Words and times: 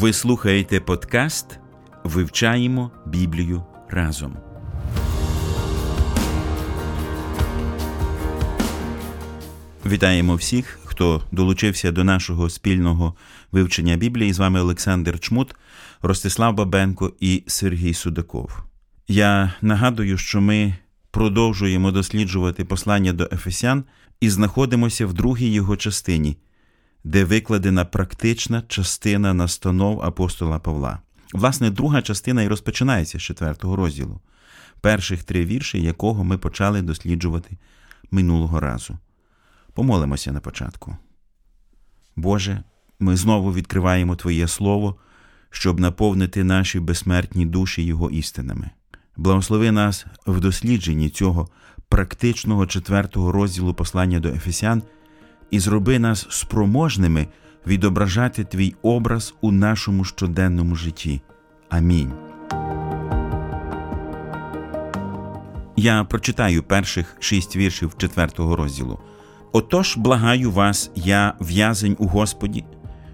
Ви 0.00 0.12
слухаєте 0.12 0.80
подкаст 0.80 1.58
Вивчаємо 2.04 2.90
Біблію 3.06 3.62
разом. 3.88 4.36
Вітаємо 9.86 10.34
всіх, 10.34 10.78
хто 10.84 11.22
долучився 11.32 11.92
до 11.92 12.04
нашого 12.04 12.50
спільного 12.50 13.14
вивчення 13.52 13.96
Біблії. 13.96 14.32
З 14.32 14.38
вами 14.38 14.60
Олександр 14.60 15.20
Чмут, 15.20 15.54
Ростислав 16.02 16.54
Бабенко 16.54 17.12
і 17.20 17.42
Сергій 17.46 17.94
Судаков. 17.94 18.62
Я 19.08 19.52
нагадую, 19.62 20.18
що 20.18 20.40
ми 20.40 20.74
продовжуємо 21.10 21.90
досліджувати 21.90 22.64
послання 22.64 23.12
до 23.12 23.28
Ефесян 23.32 23.84
і 24.20 24.30
знаходимося 24.30 25.06
в 25.06 25.12
другій 25.12 25.48
його 25.48 25.76
частині, 25.76 26.36
де 27.08 27.24
викладена 27.24 27.84
практична 27.84 28.62
частина 28.68 29.34
настанов 29.34 30.02
апостола 30.02 30.58
Павла. 30.58 30.98
Власне, 31.32 31.70
друга 31.70 32.02
частина 32.02 32.42
і 32.42 32.48
розпочинається 32.48 33.18
з 33.18 33.22
четвертого 33.22 33.76
розділу, 33.76 34.20
перших 34.80 35.22
три 35.22 35.44
вірші, 35.44 35.82
якого 35.82 36.24
ми 36.24 36.38
почали 36.38 36.82
досліджувати 36.82 37.58
минулого 38.10 38.60
разу. 38.60 38.98
Помолимося 39.74 40.32
на 40.32 40.40
початку. 40.40 40.96
Боже, 42.16 42.62
ми 42.98 43.16
знову 43.16 43.52
відкриваємо 43.52 44.16
Твоє 44.16 44.48
Слово, 44.48 44.96
щоб 45.50 45.80
наповнити 45.80 46.44
наші 46.44 46.80
безсмертні 46.80 47.46
душі 47.46 47.82
Його 47.82 48.10
істинами. 48.10 48.70
Благослови 49.16 49.70
нас 49.70 50.06
в 50.26 50.40
дослідженні 50.40 51.10
цього 51.10 51.48
практичного 51.88 52.66
четвертого 52.66 53.32
розділу 53.32 53.74
послання 53.74 54.20
до 54.20 54.28
Ефесян 54.28 54.82
і 55.50 55.58
зроби 55.58 55.98
нас 55.98 56.26
спроможними 56.30 57.26
відображати 57.66 58.44
Твій 58.44 58.74
образ 58.82 59.34
у 59.40 59.52
нашому 59.52 60.04
щоденному 60.04 60.74
житті. 60.74 61.20
Амінь. 61.68 62.12
Я 65.76 66.04
прочитаю 66.04 66.62
перших 66.62 67.16
шість 67.20 67.56
віршів 67.56 67.94
четвертого 67.96 68.56
розділу. 68.56 68.98
Отож, 69.52 69.96
благаю 69.96 70.50
вас, 70.50 70.90
я 70.94 71.34
в'язень 71.40 71.96
у 71.98 72.06
Господі, 72.06 72.64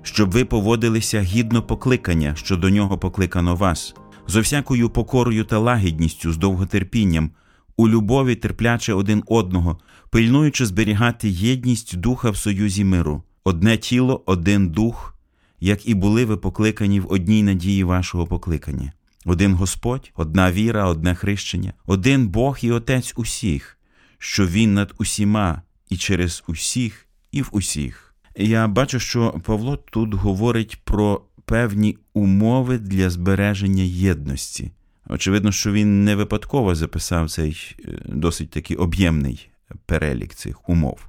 щоб 0.02 0.30
ви 0.30 0.44
поводилися 0.44 1.20
гідно 1.20 1.62
покликання, 1.62 2.34
що 2.34 2.56
до 2.56 2.70
нього 2.70 2.98
покликано 2.98 3.54
вас, 3.54 3.94
зо 4.26 4.40
всякою 4.40 4.90
покорою 4.90 5.44
та 5.44 5.58
лагідністю, 5.58 6.32
з 6.32 6.36
довготерпінням, 6.36 7.30
у 7.76 7.88
любові 7.88 8.34
терпляче 8.34 8.92
один 8.92 9.22
одного, 9.26 9.78
пильнуючи 10.10 10.66
зберігати 10.66 11.28
єдність 11.28 11.96
духа 11.96 12.30
в 12.30 12.36
союзі 12.36 12.84
миру, 12.84 13.22
одне 13.44 13.76
тіло, 13.76 14.22
один 14.26 14.68
дух, 14.68 15.18
як 15.60 15.88
і 15.88 15.94
були 15.94 16.24
ви 16.24 16.36
покликані 16.36 17.00
в 17.00 17.12
одній 17.12 17.42
надії 17.42 17.84
вашого 17.84 18.26
покликання. 18.26 18.92
Один 19.26 19.54
Господь, 19.54 20.12
одна 20.16 20.52
віра, 20.52 20.88
одне 20.88 21.14
хрещення, 21.14 21.72
один 21.86 22.28
Бог 22.28 22.58
і 22.62 22.70
Отець 22.70 23.12
усіх, 23.16 23.78
що 24.18 24.46
Він 24.46 24.74
над 24.74 24.94
усіма 24.98 25.62
і 25.90 25.96
через 25.96 26.44
усіх, 26.46 27.06
і 27.32 27.42
в 27.42 27.48
усіх. 27.52 28.14
Я 28.36 28.68
бачу, 28.68 28.98
що 29.00 29.40
Павло 29.44 29.76
тут 29.76 30.14
говорить 30.14 30.80
про 30.84 31.22
певні 31.44 31.98
умови 32.14 32.78
для 32.78 33.10
збереження 33.10 33.82
єдності. 33.82 34.70
Очевидно, 35.07 35.51
що 35.51 35.71
він 35.71 36.03
не 36.03 36.15
випадково 36.15 36.75
записав 36.75 37.31
цей 37.31 37.75
досить 38.05 38.49
такий 38.49 38.77
об'ємний 38.77 39.49
перелік 39.85 40.33
цих 40.33 40.69
умов. 40.69 40.99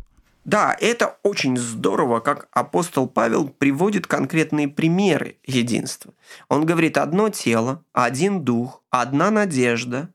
Да, 0.44 0.76
это 0.80 1.16
очень 1.22 1.56
здорово, 1.56 2.20
как 2.20 2.48
апостол 2.50 3.06
Павел 3.06 3.48
приводит 3.48 4.06
конкретные 4.06 4.68
примеры 4.68 5.36
единства. 5.44 6.12
Он 6.48 6.64
говорит 6.64 6.96
одно 6.96 7.28
тело, 7.28 7.84
один 7.92 8.42
дух, 8.42 8.82
одна 8.90 9.30
надежда, 9.30 10.08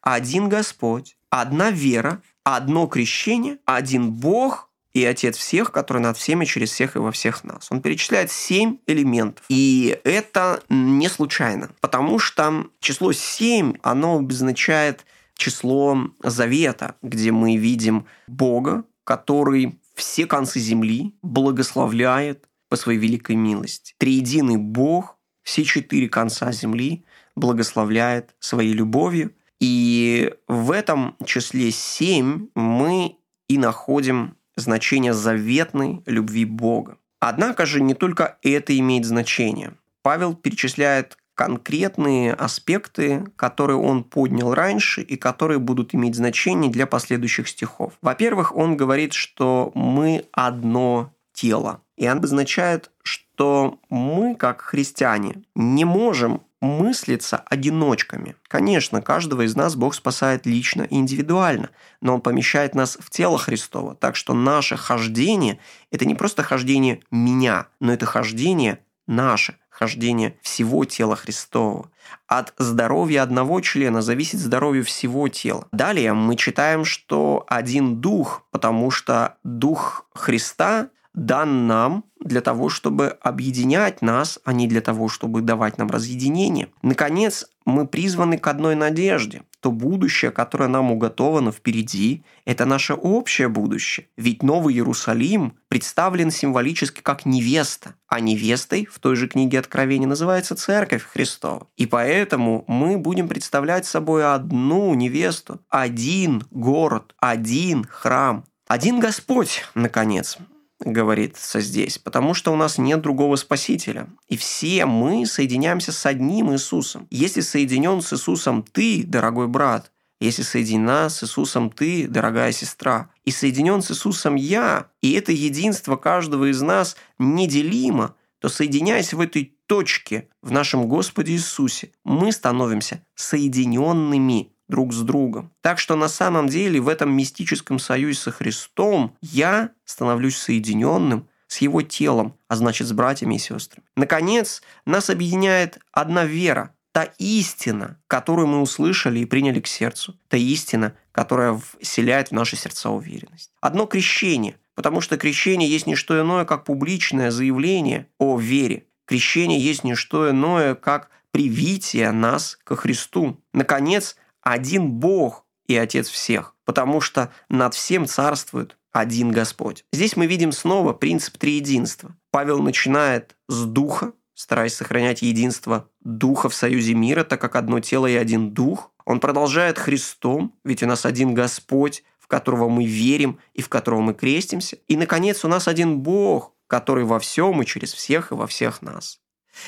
один 0.00 0.48
Господь, 0.48 1.18
одна 1.30 1.70
вера, 1.70 2.22
одно 2.44 2.86
крещение, 2.86 3.58
один 3.66 4.10
Бог 4.10 4.70
и 4.93 5.03
Отец 5.05 5.37
всех, 5.37 5.71
который 5.71 6.01
над 6.01 6.17
всеми, 6.17 6.45
через 6.45 6.71
всех 6.71 6.95
и 6.95 6.99
во 6.99 7.11
всех 7.11 7.43
нас. 7.43 7.67
Он 7.71 7.81
перечисляет 7.81 8.31
семь 8.31 8.77
элементов. 8.85 9.43
И 9.49 9.99
это 10.03 10.61
не 10.69 11.09
случайно, 11.09 11.71
потому 11.81 12.19
что 12.19 12.67
число 12.79 13.11
семь, 13.11 13.73
оно 13.81 14.17
обозначает 14.17 15.05
число 15.35 15.97
завета, 16.21 16.95
где 17.01 17.31
мы 17.31 17.57
видим 17.57 18.05
Бога, 18.27 18.83
который 19.03 19.79
все 19.95 20.25
концы 20.25 20.59
земли 20.59 21.15
благословляет 21.21 22.47
по 22.69 22.75
своей 22.75 22.99
великой 22.99 23.35
милости. 23.35 23.95
Триединый 23.97 24.57
Бог 24.57 25.17
все 25.43 25.63
четыре 25.63 26.07
конца 26.07 26.51
земли 26.51 27.03
благословляет 27.35 28.35
своей 28.39 28.73
любовью. 28.73 29.33
И 29.59 30.33
в 30.47 30.71
этом 30.71 31.15
числе 31.25 31.71
семь 31.71 32.47
мы 32.55 33.17
и 33.47 33.57
находим 33.57 34.35
значение 34.55 35.13
заветной 35.13 36.01
любви 36.05 36.45
Бога. 36.45 36.97
Однако 37.19 37.65
же 37.65 37.81
не 37.81 37.93
только 37.93 38.37
это 38.41 38.77
имеет 38.77 39.05
значение. 39.05 39.73
Павел 40.01 40.35
перечисляет 40.35 41.17
конкретные 41.35 42.33
аспекты, 42.33 43.25
которые 43.35 43.77
он 43.77 44.03
поднял 44.03 44.53
раньше 44.53 45.01
и 45.01 45.15
которые 45.15 45.59
будут 45.59 45.95
иметь 45.95 46.15
значение 46.15 46.71
для 46.71 46.85
последующих 46.85 47.47
стихов. 47.47 47.93
Во-первых, 48.01 48.55
он 48.55 48.77
говорит, 48.77 49.13
что 49.13 49.71
мы 49.73 50.25
одно 50.31 51.13
тело. 51.33 51.81
И 51.97 52.07
он 52.07 52.17
обозначает, 52.17 52.91
что 53.03 53.79
мы, 53.89 54.35
как 54.35 54.61
христиане, 54.61 55.43
не 55.55 55.85
можем 55.85 56.41
мыслиться 56.63 57.37
одиночками. 57.37 58.35
Конечно, 58.47 59.01
каждого 59.01 59.41
из 59.41 59.55
нас 59.55 59.75
Бог 59.75 59.93
спасает 59.93 60.45
лично 60.45 60.83
и 60.83 60.95
индивидуально, 60.95 61.69
но 62.01 62.15
Он 62.15 62.21
помещает 62.21 62.73
нас 62.73 62.97
в 62.99 63.09
тело 63.09 63.37
Христова. 63.37 63.95
Так 63.95 64.15
что 64.15 64.33
наше 64.33 64.77
хождение– 64.77 65.59
это 65.91 66.05
не 66.05 66.15
просто 66.15 66.41
хождение 66.41 67.01
меня, 67.11 67.67
но 67.81 67.91
это 67.91 68.05
хождение 68.05 68.79
наше, 69.07 69.57
хождение 69.69 70.37
всего 70.41 70.85
тела 70.85 71.17
Христова. 71.17 71.89
От 72.27 72.53
здоровья 72.57 73.23
одного 73.23 73.59
члена 73.59 74.01
зависит 74.01 74.39
здоровье 74.39 74.83
всего 74.83 75.27
тела. 75.27 75.67
Далее 75.73 76.13
мы 76.13 76.37
читаем, 76.37 76.85
что 76.85 77.43
один 77.47 77.97
дух, 77.99 78.47
потому 78.51 78.89
что 78.89 79.35
дух 79.43 80.05
Христа 80.13 80.89
дан 81.13 81.67
нам 81.67 82.05
для 82.19 82.41
того, 82.41 82.69
чтобы 82.69 83.17
объединять 83.21 84.01
нас, 84.01 84.39
а 84.45 84.53
не 84.53 84.67
для 84.67 84.81
того, 84.81 85.09
чтобы 85.09 85.41
давать 85.41 85.77
нам 85.77 85.89
разъединение. 85.89 86.69
Наконец, 86.81 87.45
мы 87.65 87.85
призваны 87.87 88.37
к 88.37 88.47
одной 88.47 88.75
надежде. 88.75 89.43
То 89.59 89.71
будущее, 89.71 90.31
которое 90.31 90.67
нам 90.67 90.91
уготовано 90.91 91.51
впереди, 91.51 92.23
это 92.45 92.65
наше 92.65 92.93
общее 92.93 93.47
будущее. 93.47 94.07
Ведь 94.17 94.43
Новый 94.43 94.73
Иерусалим 94.73 95.53
представлен 95.69 96.31
символически 96.31 97.01
как 97.01 97.25
невеста, 97.25 97.95
а 98.07 98.19
невестой 98.19 98.87
в 98.91 98.99
той 98.99 99.15
же 99.15 99.27
книге 99.27 99.59
Откровения 99.59 100.07
называется 100.07 100.55
Церковь 100.55 101.03
Христова. 101.03 101.67
И 101.77 101.85
поэтому 101.85 102.65
мы 102.67 102.97
будем 102.97 103.29
представлять 103.29 103.85
собой 103.85 104.29
одну 104.33 104.93
невесту, 104.95 105.61
один 105.69 106.43
город, 106.51 107.15
один 107.19 107.85
храм, 107.85 108.43
один 108.67 108.99
Господь, 108.99 109.63
наконец 109.75 110.37
говорится 110.85 111.61
здесь, 111.61 111.97
потому 111.97 112.33
что 112.33 112.53
у 112.53 112.55
нас 112.55 112.77
нет 112.77 113.01
другого 113.01 113.35
Спасителя. 113.35 114.07
И 114.27 114.37
все 114.37 114.85
мы 114.85 115.25
соединяемся 115.25 115.91
с 115.91 116.05
одним 116.05 116.53
Иисусом. 116.53 117.07
Если 117.09 117.41
соединен 117.41 118.01
с 118.01 118.13
Иисусом 118.13 118.63
ты, 118.63 119.03
дорогой 119.03 119.47
брат, 119.47 119.91
если 120.19 120.41
соединена 120.41 121.09
с 121.09 121.23
Иисусом 121.23 121.69
ты, 121.69 122.07
дорогая 122.07 122.51
сестра, 122.51 123.09
и 123.25 123.31
соединен 123.31 123.81
с 123.81 123.91
Иисусом 123.91 124.35
я, 124.35 124.87
и 125.01 125.11
это 125.13 125.31
единство 125.31 125.97
каждого 125.97 126.49
из 126.49 126.61
нас 126.61 126.95
неделимо, 127.19 128.15
то 128.39 128.49
соединяясь 128.49 129.13
в 129.13 129.19
этой 129.19 129.57
точке 129.67 130.29
в 130.41 130.51
нашем 130.51 130.87
Господе 130.87 131.33
Иисусе, 131.33 131.91
мы 132.05 132.31
становимся 132.31 133.05
соединенными 133.15 134.52
друг 134.73 134.91
с 134.91 135.01
другом. 135.01 135.51
Так 135.61 135.77
что 135.77 135.95
на 135.95 136.07
самом 136.07 136.49
деле 136.49 136.81
в 136.81 136.89
этом 136.89 137.15
мистическом 137.15 137.77
союзе 137.77 138.19
со 138.19 138.31
Христом 138.31 139.15
я 139.21 139.69
становлюсь 139.85 140.35
соединенным 140.35 141.27
с 141.47 141.59
его 141.59 141.83
телом, 141.83 142.35
а 142.47 142.55
значит 142.55 142.87
с 142.87 142.91
братьями 142.91 143.35
и 143.35 143.37
сестрами. 143.37 143.85
Наконец, 143.95 144.63
нас 144.87 145.11
объединяет 145.11 145.77
одна 145.91 146.25
вера, 146.25 146.73
та 146.91 147.03
истина, 147.19 147.99
которую 148.07 148.47
мы 148.47 148.61
услышали 148.61 149.19
и 149.19 149.25
приняли 149.25 149.59
к 149.59 149.67
сердцу, 149.67 150.19
та 150.27 150.37
истина, 150.37 150.95
которая 151.11 151.61
вселяет 151.79 152.29
в 152.29 152.31
наши 152.31 152.55
сердца 152.55 152.89
уверенность. 152.89 153.51
Одно 153.61 153.85
крещение, 153.85 154.55
потому 154.73 155.01
что 155.01 155.17
крещение 155.17 155.69
есть 155.69 155.85
не 155.85 155.93
что 155.93 156.19
иное, 156.19 156.45
как 156.45 156.63
публичное 156.63 157.29
заявление 157.29 158.07
о 158.17 158.39
вере. 158.39 158.87
Крещение 159.05 159.59
есть 159.59 159.83
не 159.83 159.93
что 159.93 160.31
иное, 160.31 160.73
как 160.73 161.11
привитие 161.29 162.11
нас 162.11 162.57
ко 162.63 162.75
Христу. 162.75 163.39
Наконец, 163.53 164.15
один 164.43 164.91
Бог 164.91 165.45
и 165.67 165.75
Отец 165.75 166.09
всех, 166.09 166.55
потому 166.65 167.01
что 167.01 167.31
над 167.49 167.73
всем 167.73 168.05
царствует 168.05 168.77
один 168.91 169.31
Господь. 169.31 169.85
Здесь 169.91 170.15
мы 170.15 170.27
видим 170.27 170.51
снова 170.51 170.93
принцип 170.93 171.37
триединства. 171.37 172.15
Павел 172.31 172.61
начинает 172.61 173.35
с 173.47 173.65
духа, 173.65 174.13
стараясь 174.35 174.75
сохранять 174.75 175.21
единство 175.21 175.89
духа 176.01 176.49
в 176.49 176.55
союзе 176.55 176.93
мира, 176.93 177.23
так 177.23 177.41
как 177.41 177.55
одно 177.55 177.79
тело 177.79 178.05
и 178.05 178.15
один 178.15 178.51
дух. 178.51 178.91
Он 179.05 179.19
продолжает 179.19 179.77
Христом, 179.77 180.55
ведь 180.63 180.83
у 180.83 180.87
нас 180.87 181.05
один 181.05 181.33
Господь, 181.33 182.03
в 182.19 182.27
которого 182.27 182.69
мы 182.69 182.85
верим 182.85 183.39
и 183.53 183.61
в 183.61 183.69
которого 183.69 184.01
мы 184.01 184.13
крестимся. 184.13 184.77
И, 184.87 184.95
наконец, 184.95 185.43
у 185.43 185.47
нас 185.47 185.67
один 185.67 185.99
Бог, 185.99 186.53
который 186.67 187.03
во 187.03 187.19
всем 187.19 187.61
и 187.61 187.65
через 187.65 187.93
всех 187.93 188.31
и 188.31 188.35
во 188.35 188.47
всех 188.47 188.81
нас. 188.81 189.19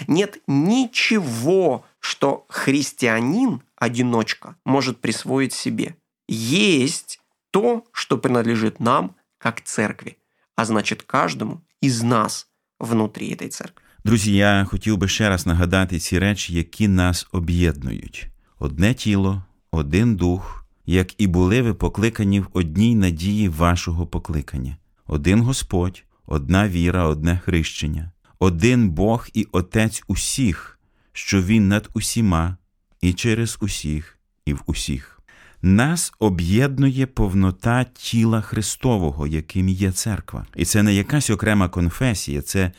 Нет 0.07 0.41
ничего, 0.47 1.85
что 1.99 2.45
христианин, 2.49 3.61
одиночка, 3.75 4.55
может 4.65 4.99
присвоить 5.01 5.53
себе. 5.53 5.95
Есть 6.27 7.19
то, 7.51 7.83
что 7.91 8.17
принадлежит 8.17 8.79
нам, 8.79 9.15
как 9.37 9.61
церкви, 9.61 10.17
а 10.55 10.65
значит 10.65 11.03
каждому 11.03 11.61
из 11.81 12.01
нас 12.03 12.47
внутри 12.79 13.33
этой 13.33 13.49
церкви. 13.49 13.81
Друзі, 14.05 14.35
я 14.35 14.65
хотів 14.65 14.97
би 14.97 15.07
ще 15.07 15.29
раз 15.29 15.45
нагадати 15.45 15.99
ці 15.99 16.19
речі, 16.19 16.53
які 16.53 16.87
нас 16.87 17.27
об'єднують: 17.31 18.27
одне 18.59 18.93
тіло, 18.93 19.43
один 19.71 20.15
дух, 20.15 20.65
як 20.85 21.21
і 21.21 21.27
були 21.27 21.61
ви 21.61 21.73
покликані 21.73 22.39
в 22.39 22.47
одній 22.53 22.95
надії 22.95 23.49
вашого 23.49 24.07
покликання, 24.07 24.77
один 25.07 25.41
Господь, 25.41 26.03
одна 26.25 26.69
віра, 26.69 27.03
одне 27.03 27.37
хрещення, 27.45 28.11
один 28.45 28.89
Бог 28.89 29.27
і 29.33 29.47
Отець 29.51 30.03
усіх, 30.07 30.79
що 31.13 31.41
Він 31.41 31.67
над 31.67 31.89
усіма, 31.93 32.57
і 33.01 33.13
через 33.13 33.57
усіх, 33.61 34.19
і 34.45 34.53
в 34.53 34.61
усіх. 34.65 35.21
Нас 35.61 36.13
об'єднує 36.19 37.05
повнота 37.05 37.83
тіла 37.83 38.41
Христового, 38.41 39.27
яким 39.27 39.69
є 39.69 39.91
церква. 39.91 40.45
І 40.55 40.65
це 40.65 40.83
не 40.83 40.93
якась 40.93 41.29
окрема 41.29 41.69
конфесія, 41.69 42.41
це 42.41 42.71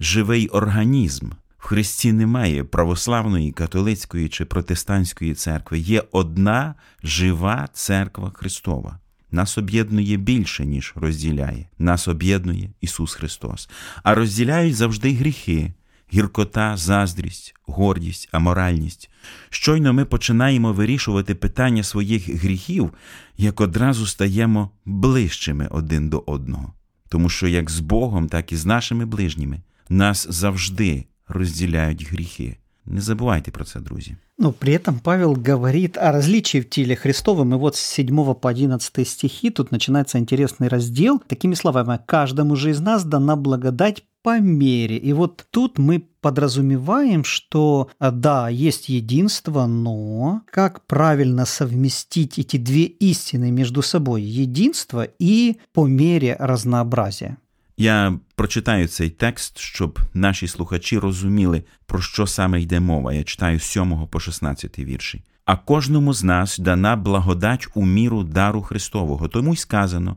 живий 0.00 0.48
організм. 0.48 1.30
В 1.58 1.66
Христі 1.66 2.12
немає 2.12 2.64
православної, 2.64 3.52
католицької 3.52 4.28
чи 4.28 4.44
протестантської 4.44 5.34
церкви. 5.34 5.78
Є 5.78 6.02
одна 6.12 6.74
жива 7.02 7.68
церква 7.72 8.30
Христова. 8.34 8.98
Нас 9.30 9.58
об'єднує 9.58 10.16
більше, 10.16 10.66
ніж 10.66 10.92
розділяє. 10.96 11.68
Нас 11.78 12.08
об'єднує 12.08 12.70
Ісус 12.80 13.14
Христос. 13.14 13.68
А 14.02 14.14
розділяють 14.14 14.76
завжди 14.76 15.12
гріхи, 15.12 15.72
гіркота, 16.14 16.76
заздрість, 16.76 17.54
гордість, 17.66 18.28
аморальність. 18.32 19.10
Щойно 19.50 19.92
ми 19.92 20.04
починаємо 20.04 20.72
вирішувати 20.72 21.34
питання 21.34 21.82
своїх 21.82 22.28
гріхів, 22.28 22.90
як 23.36 23.60
одразу 23.60 24.06
стаємо 24.06 24.70
ближчими 24.84 25.68
один 25.70 26.08
до 26.08 26.22
одного. 26.26 26.72
Тому 27.08 27.28
що 27.28 27.48
як 27.48 27.70
з 27.70 27.80
Богом, 27.80 28.28
так 28.28 28.52
і 28.52 28.56
з 28.56 28.66
нашими 28.66 29.06
ближніми 29.06 29.60
нас 29.88 30.26
завжди 30.30 31.04
разделяют 31.28 32.02
грехи. 32.10 32.56
Не 32.86 33.00
забывайте 33.00 33.50
про 33.50 33.64
это, 33.64 33.80
друзья. 33.80 34.16
Но 34.38 34.52
при 34.52 34.74
этом 34.74 35.00
Павел 35.00 35.34
говорит 35.34 35.98
о 35.98 36.12
различии 36.12 36.60
в 36.60 36.70
теле 36.70 36.94
Христовом. 36.94 37.54
И 37.54 37.58
вот 37.58 37.74
с 37.74 37.80
7 37.80 38.34
по 38.34 38.48
11 38.48 39.08
стихи 39.08 39.50
тут 39.50 39.72
начинается 39.72 40.18
интересный 40.18 40.68
раздел. 40.68 41.20
Такими 41.26 41.54
словами, 41.54 41.98
«Каждому 42.06 42.54
же 42.54 42.70
из 42.70 42.80
нас 42.80 43.04
дана 43.04 43.34
благодать 43.34 44.04
по 44.22 44.38
мере». 44.38 44.98
И 44.98 45.12
вот 45.12 45.46
тут 45.50 45.78
мы 45.78 46.06
подразумеваем, 46.20 47.24
что 47.24 47.90
да, 47.98 48.48
есть 48.48 48.88
единство, 48.88 49.66
но 49.66 50.42
как 50.50 50.86
правильно 50.86 51.44
совместить 51.44 52.38
эти 52.38 52.56
две 52.56 52.84
истины 52.84 53.50
между 53.50 53.82
собой? 53.82 54.22
Единство 54.22 55.08
и 55.18 55.58
по 55.72 55.86
мере 55.86 56.36
разнообразия. 56.38 57.38
Я 57.76 58.18
прочитаю 58.34 58.88
цей 58.88 59.10
текст, 59.10 59.58
щоб 59.58 59.98
наші 60.14 60.48
слухачі 60.48 60.98
розуміли, 60.98 61.62
про 61.86 62.00
що 62.00 62.26
саме 62.26 62.60
йде 62.60 62.80
мова. 62.80 63.12
Я 63.12 63.24
читаю 63.24 63.60
з 63.60 63.62
7 63.62 64.06
по 64.06 64.20
16 64.20 64.78
вірші. 64.78 65.22
А 65.44 65.56
кожному 65.56 66.12
з 66.12 66.24
нас 66.24 66.58
дана 66.58 66.96
благодать 66.96 67.68
у 67.74 67.86
міру 67.86 68.24
дару 68.24 68.62
Христового. 68.62 69.28
Тому 69.28 69.54
й 69.54 69.56
сказано: 69.56 70.16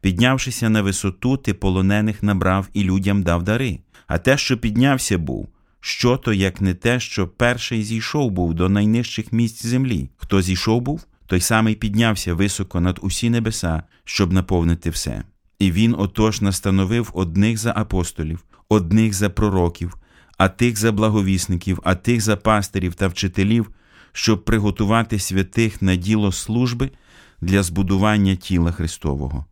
піднявшися 0.00 0.68
на 0.68 0.82
висоту, 0.82 1.36
ти 1.36 1.54
полонених 1.54 2.22
набрав 2.22 2.68
і 2.72 2.84
людям 2.84 3.22
дав 3.22 3.42
дари. 3.42 3.78
А 4.06 4.18
те, 4.18 4.38
що 4.38 4.58
піднявся 4.58 5.18
був, 5.18 5.48
що 5.80 6.16
то, 6.16 6.32
як 6.32 6.60
не 6.60 6.74
те, 6.74 7.00
що 7.00 7.28
перший 7.28 7.82
зійшов 7.82 8.30
був 8.30 8.54
до 8.54 8.68
найнижчих 8.68 9.32
місць 9.32 9.66
землі. 9.66 10.10
Хто 10.16 10.42
зійшов 10.42 10.80
був, 10.80 11.06
той 11.26 11.40
самий 11.40 11.74
піднявся 11.74 12.34
високо 12.34 12.80
над 12.80 12.98
усі 13.02 13.30
небеса, 13.30 13.82
щоб 14.04 14.32
наповнити 14.32 14.90
все. 14.90 15.22
І 15.60 15.72
він 15.72 15.94
отож 15.98 16.40
настановив 16.40 17.10
одних 17.14 17.58
за 17.58 17.72
апостолів, 17.76 18.44
одних 18.68 19.14
за 19.14 19.30
пророків, 19.30 19.96
а 20.38 20.48
тих 20.48 20.78
за 20.78 20.92
благовісників, 20.92 21.80
а 21.84 21.94
тих 21.94 22.20
за 22.20 22.36
пастирів 22.36 22.94
та 22.94 23.08
вчителів, 23.08 23.70
щоб 24.12 24.44
приготувати 24.44 25.18
святих 25.18 25.82
на 25.82 25.96
діло 25.96 26.32
служби 26.32 26.90
для 27.40 27.62
збудування 27.62 28.36
тіла 28.36 28.72
Христового. 28.72 29.44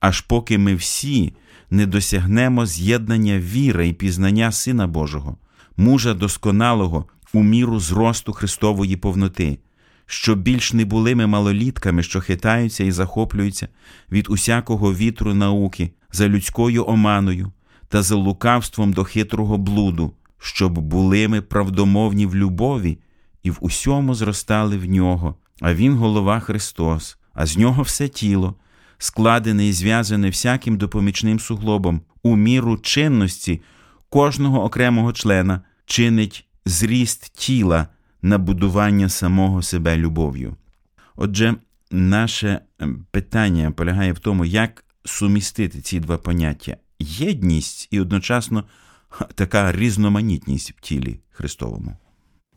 Аж 0.00 0.20
поки 0.20 0.58
ми 0.58 0.74
всі 0.74 1.32
не 1.70 1.86
досягнемо 1.86 2.66
з'єднання 2.66 3.38
віри 3.38 3.88
і 3.88 3.92
пізнання 3.92 4.52
Сина 4.52 4.86
Божого, 4.86 5.36
мужа 5.76 6.14
досконалого 6.14 7.04
у 7.32 7.42
міру 7.42 7.80
зросту 7.80 8.32
Христової 8.32 8.96
повноти 8.96 9.58
щоб 10.06 10.42
більш 10.42 10.72
не 10.72 10.84
були 10.84 11.14
ми 11.14 11.26
малолітками, 11.26 12.02
що 12.02 12.20
хитаються 12.20 12.84
і 12.84 12.90
захоплюються 12.90 13.68
від 14.10 14.26
усякого 14.30 14.94
вітру 14.94 15.34
науки, 15.34 15.90
за 16.12 16.28
людською 16.28 16.84
оманою 16.88 17.52
та 17.88 18.02
за 18.02 18.14
лукавством 18.16 18.92
до 18.92 19.04
хитрого 19.04 19.58
блуду, 19.58 20.12
щоб 20.38 20.78
були 20.78 21.28
ми 21.28 21.40
правдомовні 21.40 22.26
в 22.26 22.36
любові 22.36 22.98
і 23.42 23.50
в 23.50 23.58
усьому 23.60 24.14
зростали 24.14 24.78
в 24.78 24.84
нього, 24.84 25.34
а 25.60 25.74
Він 25.74 25.94
голова 25.94 26.40
Христос, 26.40 27.18
а 27.34 27.46
з 27.46 27.56
нього 27.56 27.82
все 27.82 28.08
тіло, 28.08 28.54
складене 28.98 29.66
і 29.66 29.72
зв'язане 29.72 30.30
всяким 30.30 30.76
допомічним 30.76 31.40
суглобом, 31.40 32.00
у 32.22 32.36
міру 32.36 32.78
чинності 32.78 33.60
кожного 34.08 34.64
окремого 34.64 35.12
члена 35.12 35.60
чинить 35.86 36.46
зріст 36.66 37.32
тіла 37.36 37.86
на 38.21 38.37
будування 38.37 39.09
самого 39.09 39.61
себе 39.61 39.97
любов'ю. 39.97 40.55
Отже, 41.15 41.55
наше 41.91 42.61
питання 43.11 43.71
полягає 43.71 44.13
в 44.13 44.19
тому, 44.19 44.45
як 44.45 44.85
сумістити 45.05 45.81
ці 45.81 45.99
два 45.99 46.17
поняття 46.17 46.77
єдність 46.99 47.87
і 47.91 47.99
одночасно 47.99 48.63
така 49.35 49.71
різноманітність 49.71 50.71
в 50.77 50.81
тілі 50.81 51.19
Христовому. 51.29 51.97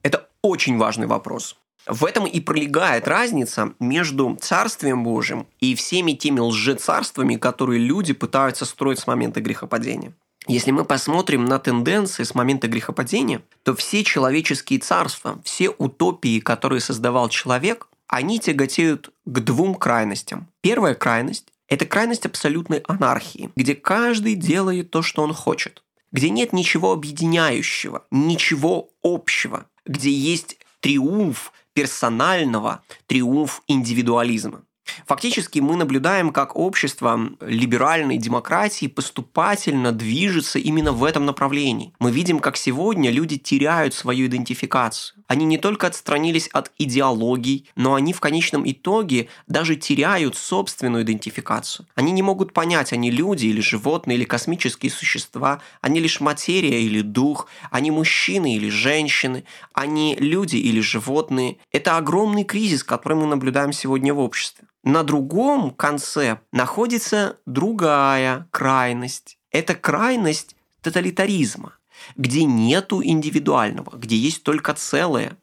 Это 0.03 0.19
очень 0.43 0.79
важный 0.79 1.07
вопрос. 1.07 1.57
В 1.87 2.05
этом 2.05 2.27
и 2.27 2.41
пролегает 2.41 3.09
разница 3.09 3.71
между 3.81 4.37
Царствием 4.41 5.05
Божьим 5.05 5.47
и 5.63 5.75
всеми 5.75 6.13
теми 6.13 6.41
лжецарствами, 6.41 7.37
которые 7.37 7.79
люди 7.79 8.13
пытаются 8.13 8.65
строить 8.67 8.99
с 8.99 9.07
момента 9.07 9.41
грехопадения. 9.41 10.13
Если 10.48 10.72
мы 10.72 10.86
посмотрим 10.86 11.46
на 11.46 11.58
тенденции 11.58 12.24
с 12.24 12.36
момента 12.36 12.68
грехопадения, 12.68 13.42
то 13.64 13.76
все 13.76 14.04
человеческие 14.04 14.80
царства, 14.80 15.42
все 15.44 15.70
утопии, 15.70 16.40
которые 16.40 16.82
создавал 16.82 17.30
человек, 17.30 17.88
они 18.08 18.40
тяготеют 18.40 19.10
к 19.26 19.40
двум 19.40 19.76
крайностям. 19.76 20.48
Первая 20.62 20.94
крайность– 20.94 21.48
это 21.68 21.86
крайность 21.88 22.28
абсолютной 22.28 22.80
анархии, 22.88 23.50
где 23.56 23.74
каждый 23.74 24.36
делает 24.36 24.92
то, 24.92 25.02
что 25.02 25.24
он 25.24 25.34
хочет, 25.34 25.84
где 26.12 26.30
нет 26.30 26.54
ничего 26.54 26.92
объединяющего, 26.92 28.06
ничего 28.12 28.90
общего, 29.04 29.66
где 29.86 30.12
есть 30.12 30.58
триумф 30.80 31.52
персонального, 31.74 32.84
триумф 33.08 33.64
индивидуализма. 33.68 34.62
Фактически 35.06 35.60
мы 35.60 35.76
наблюдаем, 35.76 36.32
как 36.32 36.56
общество 36.56 37.30
либеральной 37.42 38.18
демократии 38.18 38.88
поступательно 38.88 39.92
движется 39.92 40.60
именно 40.60 40.92
в 40.92 41.04
этом 41.04 41.26
направлении. 41.26 41.94
Мы 42.00 42.12
видим, 42.12 42.40
как 42.40 42.58
сегодня 42.58 43.12
люди 43.12 43.38
теряют 43.38 43.94
свою 43.94 44.28
идентификацию. 44.28 45.24
Они 45.28 45.46
не 45.46 45.58
только 45.58 45.88
отстранились 45.88 46.48
от 46.48 46.72
идеологий, 46.78 47.68
но 47.76 47.96
они 47.96 48.14
в 48.14 48.20
конечном 48.20 48.70
итоге 48.70 49.28
даже 49.48 49.76
теряют 49.76 50.38
собственную 50.38 51.04
идентификацию. 51.04 51.88
Они 51.96 52.12
не 52.12 52.22
могут 52.22 52.54
понять, 52.54 52.94
они 52.94 53.10
люди 53.12 53.48
или 53.48 53.62
животные, 53.62 54.18
или 54.18 54.26
космические 54.26 54.92
существа, 54.92 55.62
они 55.82 56.00
лишь 56.00 56.20
материя 56.20 56.82
или 56.82 57.02
дух, 57.02 57.48
они 57.72 57.92
мужчины 57.92 58.56
или 58.56 58.70
женщины, 58.70 59.46
они 59.74 60.16
люди 60.20 60.58
или 60.58 60.80
животные. 60.80 61.58
Это 61.72 61.98
огромный 61.98 62.44
кризис, 62.44 62.84
который 62.84 63.18
мы 63.18 63.26
наблюдаем 63.26 63.74
сегодня 63.74 64.14
в 64.14 64.20
обществе. 64.20 64.66
На 64.86 65.02
другом 65.02 65.72
конце 65.72 66.42
находится 66.52 67.40
другая 67.48 68.48
крайность. 68.52 69.40
Это 69.50 69.74
крайность 69.74 70.56
тоталитаризма, 70.82 71.74
где 72.16 72.44
нету 72.44 73.04
индивидуального, 73.04 73.98
где 73.98 74.16
есть 74.16 74.44
только 74.44 74.76
целое. 74.76 75.38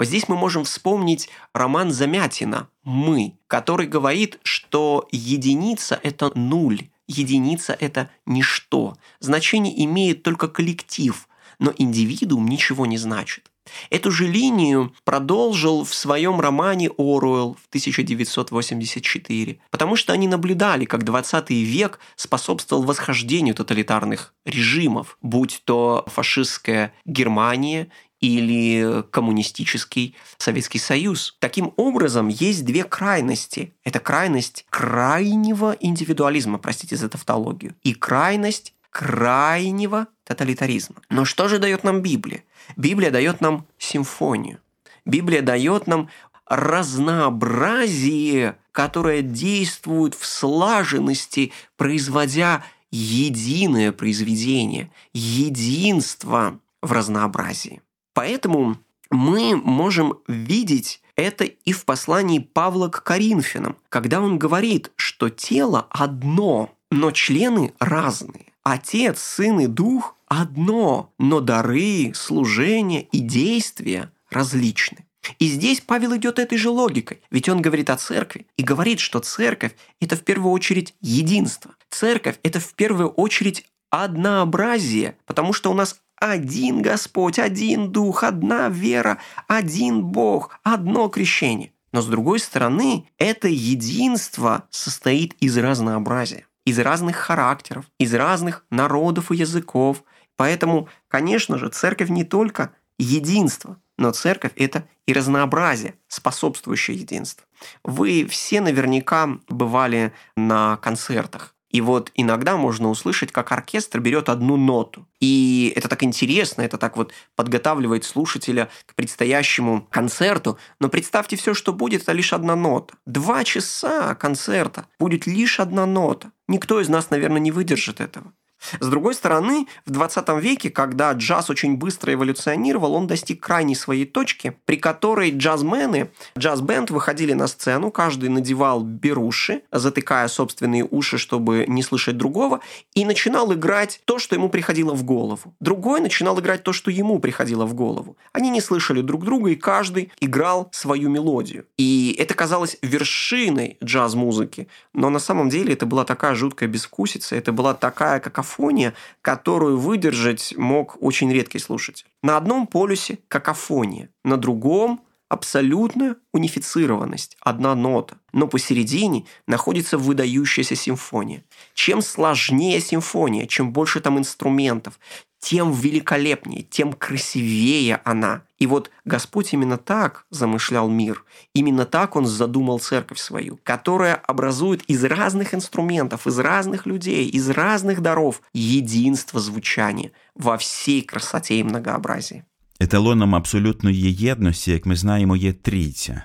Здесь 0.00 0.28
мы 0.28 0.36
можем 0.36 0.64
вспомнить 0.64 1.28
роман 1.52 1.92
Замятина 1.92 2.68
«Мы», 2.82 3.38
который 3.46 3.86
говорит, 3.86 4.40
что 4.42 5.06
единица– 5.12 6.00
это 6.02 6.36
нуль, 6.36 6.90
единица– 7.06 7.76
это 7.78 8.10
ничто. 8.26 8.96
Значение 9.20 9.84
имеет 9.84 10.24
только 10.24 10.48
коллектив, 10.48 11.28
но 11.60 11.72
индивидуум 11.78 12.48
ничего 12.48 12.84
не 12.84 12.98
значит. 12.98 13.48
Эту 13.90 14.10
же 14.10 14.26
линию 14.26 14.92
продолжил 15.04 15.84
в 15.84 15.94
своем 15.94 16.40
романе 16.40 16.90
Оруэлл 16.96 17.54
в 17.54 17.68
1984, 17.68 19.58
потому 19.70 19.96
что 19.96 20.12
они 20.12 20.28
наблюдали, 20.28 20.84
как 20.84 21.04
20 21.04 21.50
век 21.50 21.98
способствовал 22.16 22.82
восхождению 22.82 23.54
тоталитарных 23.54 24.34
режимов, 24.44 25.18
будь 25.22 25.62
то 25.64 26.04
фашистская 26.08 26.92
Германия 27.04 27.88
или 28.20 29.04
коммунистический 29.10 30.16
Советский 30.38 30.78
Союз. 30.78 31.36
Таким 31.38 31.72
образом, 31.76 32.28
есть 32.28 32.64
две 32.64 32.84
крайности. 32.84 33.74
Это 33.84 34.00
крайность 34.00 34.66
крайнего 34.70 35.76
индивидуализма, 35.78 36.58
простите 36.58 36.96
за 36.96 37.08
тавтологию, 37.08 37.76
и 37.82 37.94
крайность 37.94 38.74
крайнего 38.90 40.08
тоталитаризма. 40.24 40.96
Но 41.10 41.24
что 41.24 41.48
же 41.48 41.58
дает 41.58 41.84
нам 41.84 42.02
Библия? 42.02 42.44
Библия 42.76 43.10
дает 43.10 43.40
нам 43.40 43.66
симфонию. 43.78 44.58
Библия 45.04 45.42
дает 45.42 45.86
нам 45.86 46.08
разнообразие, 46.46 48.56
которое 48.72 49.22
действует 49.22 50.14
в 50.14 50.24
слаженности, 50.24 51.52
производя 51.76 52.64
единое 52.90 53.92
произведение, 53.92 54.90
единство 55.12 56.58
в 56.80 56.92
разнообразии. 56.92 57.82
Поэтому 58.14 58.78
мы 59.10 59.56
можем 59.56 60.18
видеть 60.26 61.02
это 61.16 61.44
и 61.44 61.72
в 61.72 61.84
послании 61.84 62.38
Павла 62.38 62.88
к 62.88 63.02
Коринфянам, 63.02 63.76
когда 63.88 64.20
он 64.20 64.38
говорит, 64.38 64.92
что 64.96 65.28
тело 65.28 65.86
одно, 65.90 66.74
но 66.90 67.10
члены 67.10 67.74
разные. 67.78 68.47
Отец, 68.72 69.20
Сын 69.20 69.60
и 69.60 69.66
Дух 69.66 70.16
одно, 70.26 71.12
но 71.18 71.40
дары, 71.40 72.12
служение 72.14 73.02
и 73.02 73.20
действия 73.20 74.12
различны. 74.30 75.06
И 75.38 75.46
здесь 75.46 75.80
Павел 75.80 76.16
идет 76.16 76.38
этой 76.38 76.58
же 76.58 76.70
логикой, 76.70 77.22
ведь 77.30 77.48
он 77.48 77.62
говорит 77.62 77.88
о 77.90 77.96
церкви 77.96 78.46
и 78.56 78.62
говорит, 78.62 79.00
что 79.00 79.20
церковь– 79.20 79.74
это 80.00 80.16
в 80.16 80.22
первую 80.22 80.52
очередь 80.52 80.94
единство. 81.00 81.74
Церковь– 81.88 82.38
это 82.42 82.60
в 82.60 82.74
первую 82.74 83.08
очередь 83.08 83.66
однообразие, 83.90 85.16
потому 85.24 85.52
что 85.52 85.70
у 85.70 85.74
нас 85.74 86.00
один 86.16 86.82
Господь, 86.82 87.38
один 87.38 87.90
Дух, 87.90 88.22
одна 88.22 88.68
вера, 88.68 89.18
один 89.46 90.02
Бог, 90.02 90.58
одно 90.62 91.08
крещение. 91.08 91.72
Но 91.92 92.02
с 92.02 92.06
другой 92.06 92.38
стороны, 92.38 93.08
это 93.16 93.48
единство 93.48 94.64
состоит 94.70 95.34
из 95.40 95.56
разнообразия, 95.56 96.44
из 96.68 96.78
разных 96.78 97.16
характеров, 97.16 97.84
из 97.98 98.14
разных 98.14 98.64
народов 98.70 99.30
и 99.30 99.36
языков, 99.36 100.02
Поэтому, 100.38 100.88
конечно 101.08 101.58
же, 101.58 101.68
церковь 101.68 102.08
не 102.10 102.22
только 102.24 102.72
единство, 102.96 103.76
но 103.98 104.12
церковь– 104.12 104.52
это 104.56 104.88
и 105.04 105.12
разнообразие, 105.12 105.96
способствующее 106.06 106.96
единству. 106.96 107.44
Вы 107.82 108.24
все 108.30 108.60
наверняка 108.60 109.40
бывали 109.48 110.12
на 110.36 110.76
концертах. 110.76 111.56
И 111.70 111.80
вот 111.80 112.10
иногда 112.14 112.56
можно 112.56 112.88
услышать, 112.88 113.30
как 113.30 113.52
оркестр 113.52 114.00
берет 114.00 114.28
одну 114.28 114.56
ноту. 114.56 115.06
И 115.20 115.72
это 115.76 115.88
так 115.88 116.02
интересно, 116.02 116.62
это 116.62 116.78
так 116.78 116.96
вот 116.96 117.12
подготавливает 117.36 118.04
слушателя 118.04 118.70
к 118.86 118.94
предстоящему 118.94 119.86
концерту. 119.90 120.58
Но 120.80 120.88
представьте 120.88 121.36
все, 121.36 121.54
что 121.54 121.72
будет, 121.72 122.02
это 122.02 122.12
лишь 122.12 122.32
одна 122.32 122.56
нота. 122.56 122.94
Два 123.04 123.44
часа 123.44 124.14
концерта 124.14 124.86
будет 124.98 125.26
лишь 125.26 125.60
одна 125.60 125.84
нота. 125.86 126.32
Никто 126.46 126.80
из 126.80 126.88
нас, 126.88 127.10
наверное, 127.10 127.40
не 127.40 127.52
выдержит 127.52 128.00
этого. 128.00 128.32
С 128.80 128.86
другой 128.86 129.14
стороны, 129.14 129.66
в 129.86 129.90
20 129.90 130.28
веке, 130.40 130.70
когда 130.70 131.12
джаз 131.12 131.50
очень 131.50 131.76
быстро 131.76 132.12
эволюционировал, 132.12 132.94
он 132.94 133.06
достиг 133.06 133.40
крайней 133.40 133.74
своей 133.74 134.04
точки, 134.04 134.56
при 134.64 134.76
которой 134.76 135.30
джазмены, 135.30 136.10
джаз-бенд 136.36 136.90
выходили 136.90 137.32
на 137.32 137.46
сцену, 137.46 137.90
каждый 137.90 138.28
надевал 138.28 138.82
беруши, 138.82 139.62
затыкая 139.72 140.28
собственные 140.28 140.86
уши, 140.90 141.18
чтобы 141.18 141.64
не 141.68 141.82
слышать 141.82 142.16
другого, 142.16 142.60
и 142.94 143.04
начинал 143.04 143.52
играть 143.54 144.00
то, 144.04 144.18
что 144.18 144.34
ему 144.34 144.48
приходило 144.48 144.94
в 144.94 145.04
голову. 145.04 145.54
Другой 145.60 146.00
начинал 146.00 146.38
играть 146.40 146.62
то, 146.62 146.72
что 146.72 146.90
ему 146.90 147.18
приходило 147.20 147.64
в 147.64 147.74
голову. 147.74 148.16
Они 148.32 148.50
не 148.50 148.60
слышали 148.60 149.00
друг 149.00 149.24
друга, 149.24 149.50
и 149.50 149.56
каждый 149.56 150.12
играл 150.20 150.68
свою 150.72 151.08
мелодию. 151.08 151.64
И 151.76 152.14
это 152.18 152.34
казалось 152.34 152.76
вершиной 152.82 153.78
джаз-музыки, 153.82 154.68
но 154.92 155.10
на 155.10 155.18
самом 155.18 155.48
деле 155.48 155.72
это 155.72 155.86
была 155.86 156.04
такая 156.04 156.34
жуткая 156.34 156.68
безвкусица, 156.68 157.36
это 157.36 157.52
была 157.52 157.74
такая 157.74 158.20
какофония, 158.20 158.47
какофония, 158.48 158.94
которую 159.22 159.78
выдержать 159.78 160.54
мог 160.56 160.96
очень 161.00 161.32
редкий 161.32 161.58
слушатель. 161.58 162.06
На 162.22 162.36
одном 162.36 162.66
полюсе 162.66 163.18
какофония, 163.28 164.08
на 164.24 164.36
другом 164.36 165.02
абсолютная 165.28 166.16
унифицированность, 166.32 167.36
одна 167.40 167.74
нота. 167.74 168.18
Но 168.32 168.46
посередине 168.46 169.26
находится 169.46 169.98
выдающаяся 169.98 170.74
симфония. 170.74 171.44
Чем 171.74 172.02
сложнее 172.02 172.80
симфония, 172.80 173.46
чем 173.46 173.72
больше 173.72 174.00
там 174.00 174.18
инструментов, 174.18 174.98
тем 175.40 175.72
великолепнее, 175.72 176.62
тем 176.62 176.92
красивее 176.92 178.00
она. 178.04 178.42
И 178.58 178.66
вот 178.66 178.90
Господь 179.04 179.52
именно 179.52 179.78
так 179.78 180.26
замышлял 180.30 180.88
мир. 180.88 181.24
Именно 181.54 181.86
так 181.86 182.16
Он 182.16 182.26
задумал 182.26 182.80
церковь 182.80 183.18
свою, 183.18 183.58
которая 183.62 184.16
образует 184.16 184.82
из 184.84 185.04
разных 185.04 185.54
инструментов, 185.54 186.26
из 186.26 186.38
разных 186.38 186.86
людей, 186.86 187.28
из 187.28 187.48
разных 187.50 188.02
даров 188.02 188.42
единство 188.52 189.38
звучания 189.38 190.10
во 190.34 190.58
всей 190.58 191.02
красоте 191.02 191.60
и 191.60 191.62
многообразии. 191.62 192.44
Еталоном 192.79 193.35
абсолютної 193.35 194.13
єдності, 194.13 194.71
як 194.71 194.85
ми 194.85 194.95
знаємо, 194.95 195.35
є 195.35 195.53
трійця. 195.53 196.23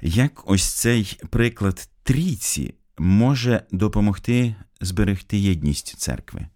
Як 0.00 0.50
ось 0.50 0.74
цей 0.74 1.18
приклад 1.30 1.88
трійці 2.02 2.74
може 2.98 3.62
допомогти 3.70 4.54
зберегти 4.80 5.38
єдність 5.38 5.98
церкви? 5.98 6.46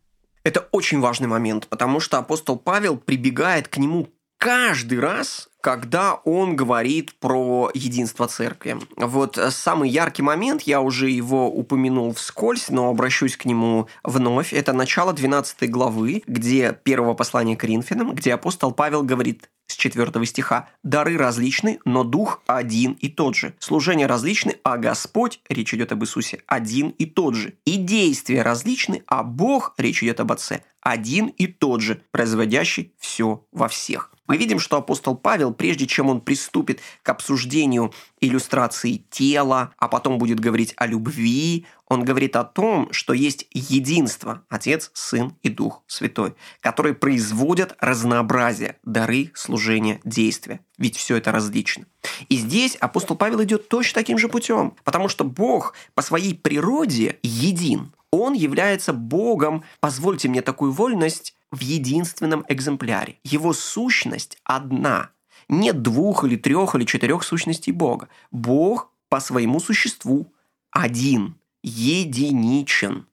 Это 0.44 0.62
очень 0.72 1.00
важный 1.00 1.26
момент, 1.26 1.66
потому 1.70 2.00
что 2.00 2.18
апостол 2.18 2.58
Павел 2.58 2.98
прибегает 2.98 3.68
к 3.68 3.80
нему 3.80 4.08
каждый 4.38 5.00
раз, 5.00 5.47
когда 5.61 6.15
он 6.25 6.55
говорит 6.55 7.13
про 7.19 7.69
единство 7.73 8.27
церкви. 8.27 8.77
Вот 8.95 9.39
самый 9.51 9.89
яркий 9.89 10.21
момент, 10.21 10.63
я 10.63 10.81
уже 10.81 11.09
его 11.09 11.51
упомянул 11.51 12.13
вскользь, 12.13 12.69
но 12.69 12.89
обращусь 12.89 13.37
к 13.37 13.45
нему 13.45 13.87
вновь, 14.03 14.53
это 14.53 14.73
начало 14.73 15.13
12 15.13 15.69
главы, 15.69 16.23
где 16.27 16.77
первого 16.83 17.13
послания 17.13 17.55
к 17.55 17.61
Коринфянам, 17.61 18.13
где 18.13 18.33
апостол 18.33 18.71
Павел 18.71 19.03
говорит 19.03 19.49
с 19.67 19.75
4 19.75 20.25
стиха. 20.25 20.69
«Дары 20.83 21.17
различны, 21.17 21.79
но 21.85 22.03
Дух 22.03 22.41
один 22.47 22.93
и 22.93 23.09
тот 23.09 23.35
же. 23.35 23.53
Служения 23.59 24.07
различны, 24.07 24.55
а 24.63 24.77
Господь, 24.77 25.41
речь 25.47 25.73
идет 25.73 25.91
об 25.91 26.03
Иисусе, 26.03 26.41
один 26.47 26.89
и 26.89 27.05
тот 27.05 27.35
же. 27.35 27.53
И 27.65 27.77
действия 27.77 28.41
различны, 28.41 29.03
а 29.07 29.23
Бог, 29.23 29.75
речь 29.77 30.01
идет 30.01 30.19
об 30.19 30.31
Отце, 30.31 30.63
один 30.81 31.27
и 31.27 31.47
тот 31.47 31.81
же, 31.81 32.01
производящий 32.11 32.93
все 32.97 33.45
во 33.51 33.67
всех». 33.67 34.11
Мы 34.29 34.37
видим, 34.37 34.59
что 34.59 34.77
апостол 34.77 35.17
Павел, 35.17 35.51
прежде 35.51 35.87
чем 35.87 36.07
он 36.07 36.21
приступит 36.21 36.81
к 37.01 37.09
обсуждению 37.09 37.91
иллюстрации 38.21 39.03
тела, 39.09 39.73
а 39.79 39.87
потом 39.87 40.19
будет 40.19 40.39
говорить 40.39 40.75
о 40.77 40.85
любви, 40.85 41.65
он 41.87 42.05
говорит 42.05 42.35
о 42.35 42.43
том, 42.43 42.93
что 42.93 43.13
есть 43.13 43.47
единство– 43.49 44.43
Отец, 44.49 44.91
Сын 44.93 45.33
и 45.41 45.49
Дух 45.49 45.81
Святой, 45.87 46.35
которые 46.59 46.93
производят 46.93 47.75
разнообразие, 47.79 48.77
дары, 48.83 49.31
служения, 49.33 49.99
действия. 50.03 50.59
Ведь 50.77 50.95
все 50.95 51.15
это 51.15 51.31
различно. 51.31 51.85
И 52.27 52.37
здесь 52.37 52.75
апостол 52.75 53.15
Павел 53.15 53.43
идет 53.43 53.67
точно 53.67 53.95
таким 53.95 54.19
же 54.19 54.29
путем, 54.29 54.75
потому 54.83 55.09
что 55.09 55.23
Бог 55.23 55.73
по 55.95 56.03
своей 56.03 56.35
природе 56.35 57.17
един. 57.23 57.93
Он 58.11 58.33
является 58.33 58.93
Богом, 58.93 59.63
позвольте 59.79 60.29
мне 60.29 60.43
такую 60.43 60.71
вольность, 60.71 61.33
в 61.51 61.61
единственном 61.61 62.45
экземпляре. 62.47 63.19
Его 63.23 63.53
сущность 63.53 64.37
одна. 64.43 65.11
Нет 65.47 65.81
двух 65.81 66.23
или 66.23 66.35
трех 66.35 66.75
или 66.75 66.85
четырех 66.85 67.23
сущностей 67.23 67.71
Бога. 67.71 68.09
Бог 68.31 68.91
по 69.09 69.19
своему 69.19 69.59
существу 69.59 70.33
один, 70.71 71.35
единичен. 71.63 73.07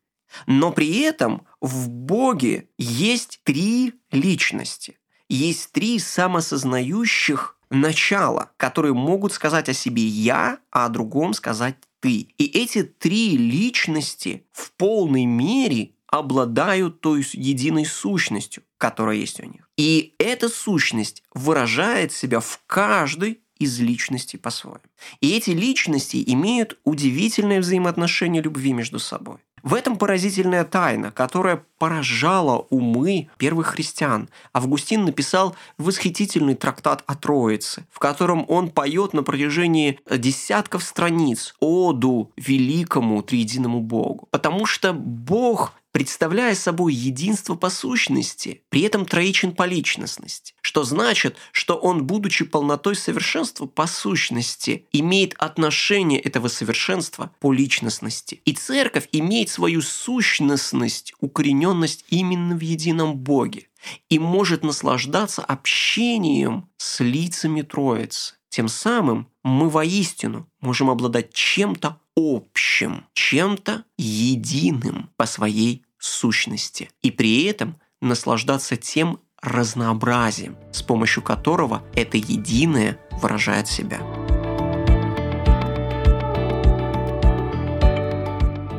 Но 0.47 0.73
при 0.73 1.01
этом 1.01 1.47
в 1.61 1.89
Боге 1.89 2.69
есть 2.79 3.41
три 3.45 3.95
личности. 4.11 4.99
Есть 5.29 5.73
три 5.73 5.99
самосознающих 5.99 7.57
начала, 7.71 8.53
которые 8.57 8.95
могут 8.95 9.33
сказать 9.33 9.69
о 9.69 9.75
себе 9.75 10.07
«я», 10.07 10.59
а 10.71 10.87
о 10.87 10.89
другом 10.89 11.35
сказать 11.35 11.77
«ты». 12.01 12.29
И 12.39 12.45
эти 12.45 12.85
три 12.85 13.37
личности 13.37 14.47
в 14.53 14.73
полной 14.73 15.25
мере 15.25 15.96
обладают 16.19 17.01
той 17.01 17.27
единой 17.33 17.85
сущностью, 17.85 18.63
которая 18.79 19.17
есть 19.17 19.41
у 19.41 19.45
них. 19.45 19.69
И 19.77 20.15
эта 20.19 20.49
сущность 20.49 21.23
выражает 21.35 22.13
себя 22.13 22.41
в 22.41 22.61
каждой 22.67 23.41
из 23.59 23.81
личностей 23.81 24.37
по-своему. 24.37 24.81
И 25.21 25.35
эти 25.35 25.51
личности 25.51 26.23
имеют 26.27 26.79
удивительное 26.85 27.61
взаимоотношение 27.61 28.43
любви 28.43 28.73
между 28.73 28.99
собой. 28.99 29.39
В 29.63 29.75
этом 29.75 29.97
поразительная 29.97 30.65
тайна, 30.65 31.11
которая 31.11 31.65
поражала 31.79 32.67
умы 32.71 33.29
первых 33.37 33.69
христиан. 33.69 34.29
Августин 34.53 35.05
написал 35.05 35.57
восхитительный 35.77 36.55
трактат 36.55 37.03
о 37.07 37.17
Троице, 37.17 37.85
в 37.91 37.99
котором 37.99 38.45
он 38.47 38.71
поет 38.71 39.13
на 39.13 39.25
протяжении 39.25 39.99
десятков 40.09 40.85
страниц 40.85 41.57
оду 41.59 42.31
великому 42.37 43.23
триединому 43.23 43.81
Богу. 43.81 44.29
Потому 44.31 44.67
что 44.67 44.93
Бог 44.93 45.73
представляя 45.97 46.55
собой 46.55 46.93
единство 46.93 47.55
по 47.55 47.71
сущности, 47.71 48.61
при 48.69 48.83
этом 48.83 49.07
троичен 49.07 49.55
по 49.55 49.63
личностности, 49.63 50.53
что 50.61 50.85
значит, 50.85 51.39
что 51.53 51.75
он, 51.75 52.05
будучи 52.05 52.45
полнотой 52.45 52.95
совершенства 52.95 53.65
по 53.65 53.87
сущности, 53.87 54.85
имеет 54.93 55.33
отношение 55.39 56.21
этого 56.21 56.49
совершенства 56.49 57.31
по 57.41 57.51
личностности. 57.51 58.43
И 58.45 58.53
церковь 58.53 59.09
имеет 59.11 59.49
свою 59.49 59.81
сущностность, 59.81 61.15
укорененность 61.21 62.05
именно 62.11 62.55
в 62.59 62.61
едином 62.61 63.17
Боге 63.17 63.69
и 64.11 64.19
может 64.19 64.65
наслаждаться 64.65 65.43
общением 65.43 66.69
с 66.77 67.01
лицами 67.01 67.63
Троицы. 67.63 68.35
Тем 68.51 68.69
самым 68.69 69.29
мы 69.43 69.71
воистину 69.71 70.47
можем 70.61 70.91
обладать 70.91 71.33
чем-то 71.33 71.99
общим, 72.17 73.07
чем-то 73.15 73.85
единым 73.97 75.11
по 75.17 75.25
своей 75.25 75.86
сущности. 76.07 76.89
И 77.03 77.11
при 77.11 77.45
этом 77.45 77.77
наслаждаться 78.01 78.77
тем 78.77 79.19
разнообразием, 79.43 80.57
с 80.73 80.83
помощью 80.83 81.23
которого 81.23 81.83
это 81.95 82.17
единое 82.17 82.99
выражает 83.23 83.69
себя. 83.69 83.99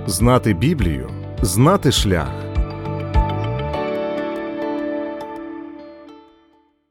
Знати 0.08 0.54
Біблію, 0.54 1.10
знати 1.42 1.92
шлях. 1.92 2.47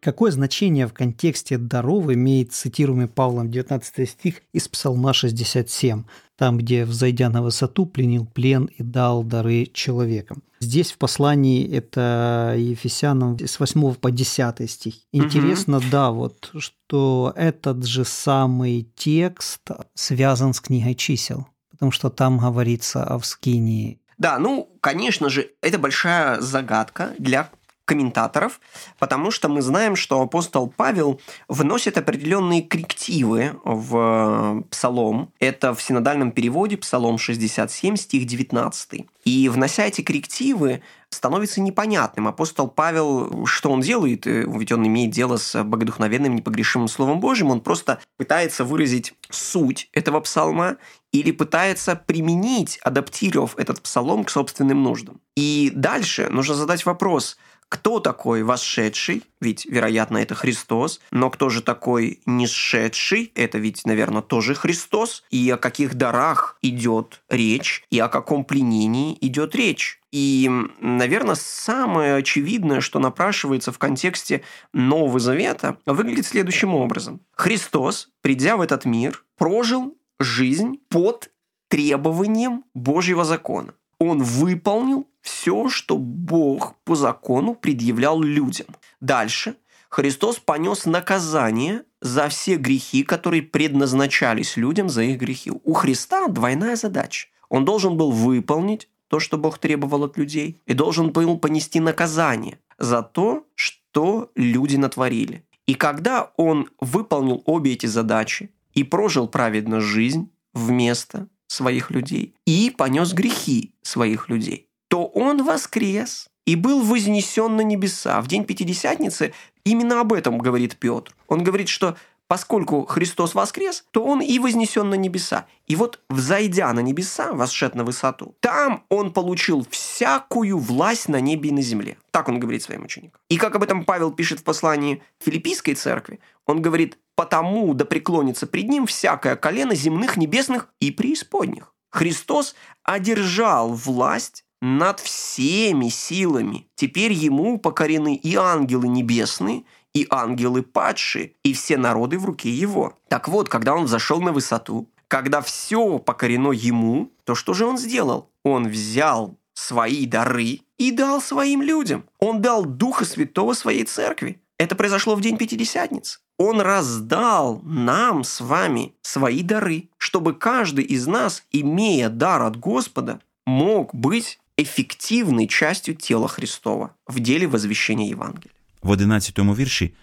Какое 0.07 0.31
значение 0.31 0.87
в 0.87 0.93
контексте 0.93 1.59
даров 1.59 2.09
имеет 2.13 2.53
цитируемый 2.53 3.09
Павлом 3.09 3.51
19 3.51 4.09
стих 4.09 4.37
из 4.53 4.69
Псалма 4.69 5.13
67, 5.13 6.05
там, 6.37 6.59
где, 6.59 6.85
взойдя 6.85 7.29
на 7.29 7.43
высоту, 7.43 7.87
пленил 7.87 8.25
плен 8.25 8.67
и 8.67 8.85
дал 8.85 9.25
дары 9.25 9.67
человекам. 9.67 10.45
Здесь 10.61 10.93
в 10.93 10.99
послании 10.99 11.69
это 11.77 12.55
Ефесянам 12.57 13.37
с 13.37 13.59
8 13.59 13.95
по 13.95 14.13
10 14.13 14.71
стих. 14.71 14.95
Интересно, 15.11 15.79
угу. 15.79 15.87
да, 15.91 16.13
вот, 16.13 16.53
что 16.57 17.33
этот 17.35 17.85
же 17.85 18.05
самый 18.05 18.89
текст 18.95 19.63
связан 19.95 20.55
с 20.55 20.61
книгой 20.61 20.95
чисел, 20.95 21.49
потому 21.73 21.91
что 21.91 22.11
там 22.11 22.39
говорится 22.39 23.03
о 23.03 23.19
вскинии 23.19 23.99
да, 24.19 24.39
ну, 24.39 24.75
конечно 24.81 25.29
же, 25.29 25.51
это 25.61 25.79
большая 25.79 26.41
загадка 26.41 27.11
для 27.19 27.51
комментаторов, 27.87 28.61
потому 28.99 29.31
что 29.31 29.49
мы 29.49 29.63
знаем, 29.63 29.97
что 29.97 30.21
апостол 30.21 30.69
Павел 30.69 31.21
вносит 31.49 31.97
определенные 31.97 32.63
коррективы 32.63 33.59
в 33.65 34.65
Псалом. 34.71 35.33
Это 35.39 35.75
в 35.75 35.81
синодальном 35.81 36.33
переводе 36.33 36.77
Псалом 36.77 37.17
67, 37.17 37.97
стих 37.97 38.27
19. 38.27 39.07
И 39.25 39.49
внося 39.49 39.87
эти 39.87 40.03
коррективы, 40.03 40.83
становится 41.09 41.61
непонятным. 41.61 42.29
Апостол 42.29 42.69
Павел, 42.69 43.47
что 43.47 43.71
он 43.71 43.81
делает? 43.81 44.27
Ведь 44.27 44.73
он 44.73 44.87
имеет 44.87 45.13
дело 45.13 45.37
с 45.37 45.63
богодухновенным, 45.63 46.35
непогрешимым 46.35 46.89
Словом 46.89 47.21
Божьим. 47.21 47.51
Он 47.51 47.61
просто 47.61 48.01
пытается 48.17 48.65
выразить 48.65 49.15
суть 49.31 49.89
этого 49.93 50.21
псалма 50.21 50.77
или 51.13 51.31
пытается 51.31 51.95
применить, 51.95 52.79
адаптировав 52.83 53.57
этот 53.57 53.81
псалом 53.81 54.25
к 54.25 54.31
собственным 54.31 54.83
нуждам. 54.83 55.21
И 55.37 55.71
дальше 55.75 56.29
нужно 56.29 56.55
задать 56.55 56.85
вопрос– 56.85 57.37
кто 57.69 58.01
такой 58.01 58.43
восшедший? 58.43 59.25
Ведь, 59.41 59.67
вероятно, 59.67 60.19
это 60.19 60.35
Христос. 60.35 61.01
Но 61.11 61.31
кто 61.31 61.49
же 61.49 61.63
такой 61.63 62.21
несшедший? 62.27 63.33
Это 63.35 63.59
ведь, 63.59 63.85
наверное, 63.85 64.23
тоже 64.23 64.55
Христос. 64.55 65.25
И 65.31 65.51
о 65.51 65.57
каких 65.57 65.95
дарах 65.95 66.59
идет 66.63 67.23
речь, 67.29 67.85
и 67.91 67.99
о 67.99 68.09
каком 68.09 68.45
пленении 68.45 69.17
идет 69.21 69.55
речь. 69.55 70.01
И, 70.13 70.51
наверное, 70.81 71.35
самое 71.35 72.17
очевидное, 72.17 72.81
что 72.81 72.99
напрашивается 73.01 73.73
в 73.73 73.79
контексте 73.79 74.43
Нового 74.73 75.19
Завета, 75.19 75.79
выглядит 75.87 76.27
следующим 76.27 76.75
образом. 76.75 77.21
Христос, 77.33 78.09
придя 78.23 78.57
в 78.57 78.61
этот 78.61 78.85
мир, 78.85 79.25
прожил 79.37 79.99
жизнь 80.19 80.79
под 80.89 81.31
требованием 81.69 82.65
Божьего 82.75 83.25
закона. 83.25 83.75
Он 83.99 84.23
выполнил 84.23 85.09
все, 85.21 85.69
что 85.69 85.97
Бог 85.97 86.75
по 86.85 86.95
закону 86.95 87.55
предъявлял 87.55 88.21
людям. 88.21 88.67
Дальше 89.01 89.57
Христос 89.89 90.39
понес 90.39 90.85
наказание 90.85 91.83
за 92.01 92.29
все 92.29 92.57
грехи, 92.57 93.03
которые 93.03 93.43
предназначались 93.43 94.57
людям 94.57 94.89
за 94.89 95.03
их 95.03 95.19
грехи. 95.19 95.51
У 95.51 95.73
Христа 95.73 96.29
двойная 96.29 96.77
задача. 96.77 97.29
Он 97.49 97.65
должен 97.65 97.97
был 97.97 98.11
выполнить 98.11 98.89
то, 99.09 99.21
что 99.21 99.39
Бог 99.39 99.59
требовал 99.59 100.05
от 100.05 100.19
людей, 100.19 100.61
и 100.67 100.75
должен 100.75 101.11
был 101.11 101.39
понести 101.39 101.81
наказание 101.81 102.59
за 102.79 103.03
то, 103.03 103.47
что 103.55 104.31
люди 104.35 104.77
натворили. 104.77 105.45
И 105.67 105.75
когда 105.75 106.33
он 106.37 106.69
выполнил 106.81 107.43
обе 107.47 107.73
эти 107.73 107.87
задачи 107.87 108.51
и 108.75 108.85
прожил 108.85 109.29
праведно 109.29 109.81
жизнь 109.81 110.31
вместо 110.53 111.29
своих 111.49 111.91
людей 111.91 112.35
и 112.47 112.75
понес 112.77 113.13
грехи 113.13 113.73
своих 113.83 114.29
людей, 114.29 114.69
то 114.89 115.07
он 115.07 115.45
воскрес 115.45 116.29
и 116.47 116.55
был 116.55 116.83
вознесен 116.83 117.57
на 117.57 117.63
небеса. 117.63 118.21
В 118.21 118.29
день 118.29 118.45
Пятидесятницы 118.45 119.33
именно 119.65 120.01
об 120.01 120.13
этом 120.13 120.39
говорит 120.39 120.77
Петр. 120.77 121.15
Он 121.29 121.43
говорит, 121.43 121.69
что 121.69 121.97
поскольку 122.29 122.87
Христос 122.87 123.35
воскрес, 123.35 123.85
то 123.91 124.05
он 124.05 124.21
и 124.21 124.39
вознесен 124.39 124.89
на 124.89 124.95
небеса. 124.95 125.47
И 125.67 125.77
вот, 125.77 126.01
взойдя 126.09 126.73
на 126.73 126.81
небеса, 126.81 127.33
восшед 127.33 127.75
на 127.75 127.85
высоту, 127.85 128.37
там 128.41 128.85
он 128.89 129.13
получил 129.13 129.67
всякую 129.71 130.59
власть 130.59 131.09
на 131.09 131.21
небе 131.21 131.51
и 131.51 131.53
на 131.53 131.63
земле. 131.63 131.99
Так 132.11 132.29
он 132.29 132.41
говорит 132.41 132.63
своим 132.63 132.85
ученикам. 132.85 133.21
И 133.29 133.37
как 133.37 133.55
об 133.57 133.63
этом 133.63 133.85
Павел 133.85 134.13
пишет 134.13 134.41
в 134.41 134.45
послании 134.45 135.03
Филиппийской 135.21 135.75
церкви, 135.75 136.21
он 136.47 136.63
говорит, 136.63 136.99
«Потому 137.17 137.75
да 137.75 137.85
преклонится 137.85 138.47
пред 138.47 138.69
ним 138.69 138.87
всякое 138.87 139.35
колено 139.37 139.75
земных, 139.75 140.17
небесных 140.17 140.69
и 140.81 140.91
преисподних». 140.93 141.73
Христос 141.91 142.55
одержал 142.85 143.73
власть 143.73 144.45
над 144.61 145.01
всеми 145.01 145.89
силами. 145.89 146.69
Теперь 146.75 147.13
ему 147.13 147.59
покорены 147.59 148.15
и 148.15 148.37
ангелы 148.37 148.89
небесные, 148.89 149.65
и 149.95 150.07
ангелы 150.11 150.63
падшие, 150.63 151.33
и 151.43 151.55
все 151.55 151.79
народы 151.79 152.19
в 152.19 152.25
руке 152.27 152.51
его. 152.51 152.95
Так 153.09 153.29
вот, 153.29 153.49
когда 153.49 153.75
он 153.75 153.85
взошел 153.85 154.21
на 154.21 154.33
высоту, 154.33 154.91
когда 155.09 155.41
все 155.41 155.99
покорено 155.99 156.53
ему, 156.53 157.13
то 157.25 157.35
что 157.35 157.55
же 157.55 157.65
он 157.65 157.79
сделал? 157.79 158.31
Он 158.43 158.69
взял 158.69 159.39
свои 159.55 160.05
дары 160.07 160.61
и 160.79 160.91
дал 160.91 161.21
своим 161.21 161.63
людям. 161.63 162.05
Он 162.19 162.43
дал 162.43 162.65
Духа 162.65 163.05
Святого 163.05 163.55
своей 163.55 163.85
церкви. 163.85 164.41
Это 164.58 164.76
произошло 164.76 165.16
в 165.16 165.22
день 165.22 165.38
Пятидесятницы. 165.38 166.20
Он 166.38 166.62
раздал 166.62 167.62
нам 167.64 168.24
с 168.24 168.42
вами 168.42 168.94
свои 169.02 169.42
дары, 169.44 169.90
чтобы 169.98 170.34
каждый 170.34 170.84
из 170.86 171.08
нас, 171.08 171.44
имея 171.52 172.10
дар 172.10 172.44
от 172.44 172.58
Господа, 172.58 173.20
мог 173.46 173.96
быть 173.96 174.40
эффективной 174.58 175.48
частью 175.48 175.96
тела 175.96 176.28
Христова 176.28 176.96
в 177.08 177.20
деле 177.20 177.48
возвещения 177.48 178.08
Євангелія. 178.08 178.52
В 178.84 178.90
11 178.90 179.40
вірші 179.40 179.94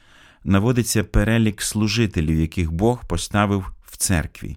наводиться 0.44 1.04
перелік 1.04 1.62
служителів, 1.62 2.40
яких 2.40 2.72
Бог 2.72 3.06
поставив 3.06 3.72
в 3.86 3.96
церкві. 3.96 4.56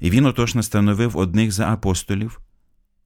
І 0.00 0.10
він 0.10 0.26
отож 0.26 0.54
настановив 0.54 1.16
одних 1.16 1.52
за 1.52 1.72
апостолів, 1.72 2.40